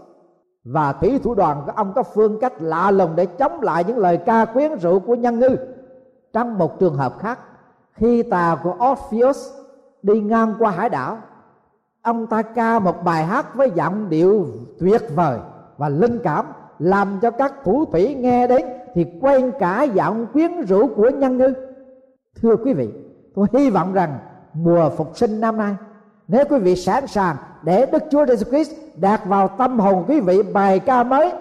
và 0.64 0.94
thủy 0.94 1.20
thủ 1.24 1.36
đoàn 1.36 1.64
của 1.66 1.72
ông 1.76 1.94
có 1.94 2.04
phương 2.04 2.40
cách 2.40 2.54
lạ 2.60 2.92
lùng 2.92 3.12
để 3.16 3.26
chống 3.26 3.62
lại 3.62 3.84
những 3.84 3.98
lời 3.98 4.18
ca 4.18 4.46
quyến 4.46 4.80
rũ 4.80 5.00
của 5.00 5.16
nhân 5.16 5.40
ngư. 5.40 5.56
Trong 6.34 6.58
một 6.58 6.80
trường 6.80 6.96
hợp 6.96 7.20
khác, 7.20 7.40
khi 7.94 8.24
tàu 8.24 8.58
của 8.64 8.76
Orpheus 8.92 9.50
đi 10.04 10.20
ngang 10.20 10.56
qua 10.60 10.72
hải 10.72 10.90
đảo, 10.90 11.18
ông 12.02 12.28
ta 12.28 12.42
ca 12.42 12.80
một 12.80 13.04
bài 13.04 13.26
hát 13.26 13.56
với 13.56 13.72
giọng 13.76 14.10
điệu 14.10 14.48
tuyệt 14.80 15.02
vời 15.16 15.40
và 15.78 15.90
linh 15.90 16.20
cảm 16.24 16.46
làm 16.80 17.20
cho 17.22 17.32
các 17.32 17.54
thủ 17.64 17.86
thủy 17.86 18.16
nghe 18.16 18.48
đến 18.48 18.66
thì 18.94 19.06
quen 19.22 19.52
cả 19.60 19.84
giọng 19.84 20.26
quyến 20.34 20.62
rũ 20.62 20.88
của 20.96 21.10
nhân 21.10 21.38
ngư. 21.38 21.54
Thưa 22.42 22.56
quý 22.56 22.74
vị 22.74 22.90
tôi 23.36 23.48
hy 23.54 23.70
vọng 23.70 23.94
rằng 23.94 24.20
mùa 24.54 24.90
phục 24.90 25.18
sinh 25.18 25.42
năm 25.42 25.58
nay 25.58 25.76
nếu 26.28 26.46
quý 26.50 26.60
vị 26.60 26.76
sẵn 26.76 27.08
sàng 27.08 27.36
để 27.64 27.86
Đức 27.86 28.04
Chúa 28.12 28.26
Jesus 28.26 28.50
Christ 28.50 28.72
đạt 28.96 29.26
vào 29.26 29.48
tâm 29.48 29.80
hồn 29.80 30.06
quý 30.08 30.20
vị 30.20 30.42
bài 30.44 30.80
ca 30.80 31.04
mới 31.04 31.32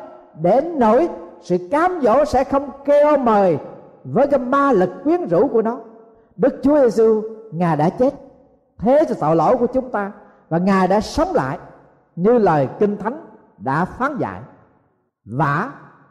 đến 0.43 0.79
nỗi 0.79 1.09
sự 1.43 1.69
cám 1.71 2.01
dỗ 2.03 2.25
sẽ 2.25 2.45
không 2.45 2.71
kêu 2.85 3.17
mời 3.17 3.59
với 4.05 4.27
cái 4.27 4.41
ma 4.41 4.73
lực 4.73 4.91
quyến 5.05 5.29
rũ 5.29 5.49
của 5.49 5.63
nó. 5.63 5.79
Đức 6.41 6.61
Chúa 6.63 6.81
Giêsu 6.83 7.23
ngài 7.53 7.77
đã 7.77 7.89
chết 7.89 8.15
thế 8.79 9.05
cho 9.09 9.15
tội 9.21 9.37
lỗi 9.37 9.57
của 9.57 9.67
chúng 9.67 9.91
ta 9.91 10.13
và 10.49 10.59
ngài 10.59 10.89
đã 10.89 11.01
sống 11.01 11.29
lại 11.35 11.59
như 12.17 12.39
lời 12.39 12.69
kinh 12.79 12.97
thánh 12.97 13.27
đã 13.59 13.85
phán 13.85 14.19
dạy. 14.19 14.41
Vả 15.25 15.71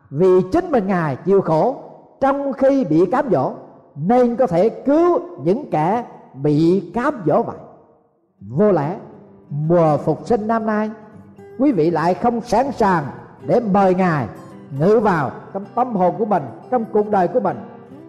vì 0.09 0.41
chính 0.51 0.71
mình 0.71 0.87
ngài 0.87 1.15
chịu 1.15 1.41
khổ 1.41 1.83
trong 2.21 2.53
khi 2.53 2.85
bị 2.85 3.05
cám 3.11 3.29
dỗ, 3.31 3.53
nên 3.95 4.35
có 4.35 4.47
thể 4.47 4.69
cứu 4.69 5.19
những 5.43 5.71
kẻ 5.71 6.05
bị 6.33 6.91
cám 6.93 7.21
dỗ 7.25 7.43
vậy. 7.43 7.57
Vô 8.49 8.71
lẽ, 8.71 8.95
mùa 9.49 9.97
phục 9.97 10.27
sinh 10.27 10.47
năm 10.47 10.65
nay, 10.65 10.91
quý 11.59 11.71
vị 11.71 11.91
lại 11.91 12.13
không 12.13 12.41
sẵn 12.41 12.71
sàng 12.71 13.03
để 13.45 13.59
mời 13.59 13.95
ngài 13.95 14.27
ngự 14.79 14.99
vào 14.99 15.31
trong 15.53 15.65
tâm 15.75 15.95
hồn 15.95 16.15
của 16.17 16.25
mình, 16.25 16.43
trong 16.71 16.85
cuộc 16.93 17.09
đời 17.09 17.27
của 17.27 17.39
mình, 17.39 17.57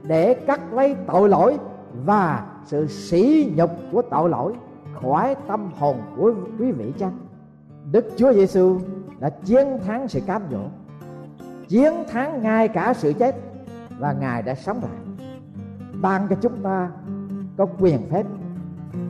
để 0.02 0.34
cắt 0.34 0.72
lấy 0.72 0.96
tội 1.06 1.28
lỗi 1.28 1.58
và 2.04 2.46
sự 2.64 2.86
sỉ 2.86 3.52
nhục 3.56 3.70
của 3.92 4.02
tội 4.02 4.30
lỗi, 4.30 4.54
khỏi 5.02 5.36
tâm 5.48 5.70
hồn 5.78 5.96
của 6.16 6.34
quý 6.58 6.72
vị 6.72 6.92
chăng? 6.98 7.18
Đức 7.92 8.04
Chúa 8.16 8.32
Giêsu 8.32 8.80
đã 9.18 9.30
chiến 9.30 9.66
thắng 9.86 10.08
sự 10.08 10.20
cám 10.26 10.42
dỗ, 10.50 10.62
chiến 11.68 11.92
thắng 12.10 12.42
ngay 12.42 12.68
cả 12.68 12.94
sự 12.94 13.12
chết, 13.12 13.36
và 13.98 14.12
ngài 14.12 14.42
đã 14.42 14.54
sống 14.54 14.80
lại. 14.82 15.28
Ban 16.00 16.26
cho 16.28 16.36
chúng 16.40 16.62
ta 16.62 16.90
có 17.56 17.66
quyền 17.80 18.10
phép 18.10 18.26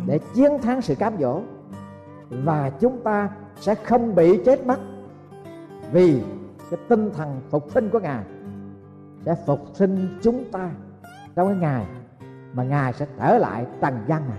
để 0.06 0.20
chiến 0.34 0.52
thắng 0.62 0.82
sự 0.82 0.94
cám 0.94 1.12
dỗ, 1.20 1.40
và 2.30 2.70
chúng 2.70 3.00
ta 3.04 3.30
sẽ 3.60 3.74
không 3.74 4.14
bị 4.14 4.40
chết 4.44 4.66
mất 4.66 4.78
vì 5.92 6.22
cái 6.70 6.80
tinh 6.88 7.10
thần 7.16 7.40
phục 7.50 7.70
sinh 7.70 7.88
của 7.90 8.00
ngài 8.00 8.24
sẽ 9.24 9.34
phục 9.46 9.60
sinh 9.74 10.18
chúng 10.22 10.44
ta 10.52 10.70
trong 11.34 11.48
cái 11.48 11.56
ngày 11.56 11.86
mà 12.54 12.62
ngài 12.62 12.92
sẽ 12.92 13.06
trở 13.18 13.38
lại 13.38 13.66
trần 13.80 13.94
gian 14.08 14.28
này 14.28 14.38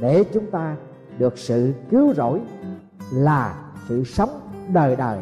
để 0.00 0.24
chúng 0.34 0.50
ta 0.50 0.76
được 1.18 1.38
sự 1.38 1.72
cứu 1.90 2.14
rỗi 2.14 2.40
là 3.12 3.54
sự 3.88 4.04
sống 4.04 4.40
đời 4.72 4.96
đời 4.96 5.18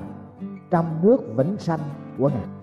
trong 0.71 0.87
nước 1.03 1.19
vĩnh 1.37 1.57
sanh 1.59 1.81
của 2.19 2.29
ngài 2.29 2.59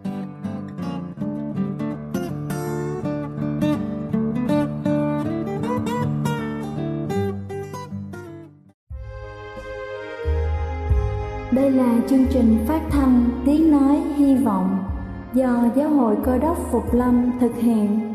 Đây 11.52 11.72
là 11.72 12.00
chương 12.10 12.26
trình 12.30 12.66
phát 12.68 12.82
thanh 12.90 13.30
Tiếng 13.46 13.72
Nói 13.72 13.96
Hy 14.16 14.36
Vọng 14.36 14.84
do 15.34 15.66
Giáo 15.76 15.90
hội 15.90 16.16
Cơ 16.26 16.38
đốc 16.38 16.58
Phục 16.72 16.94
Lâm 16.94 17.32
thực 17.40 17.56
hiện. 17.56 18.15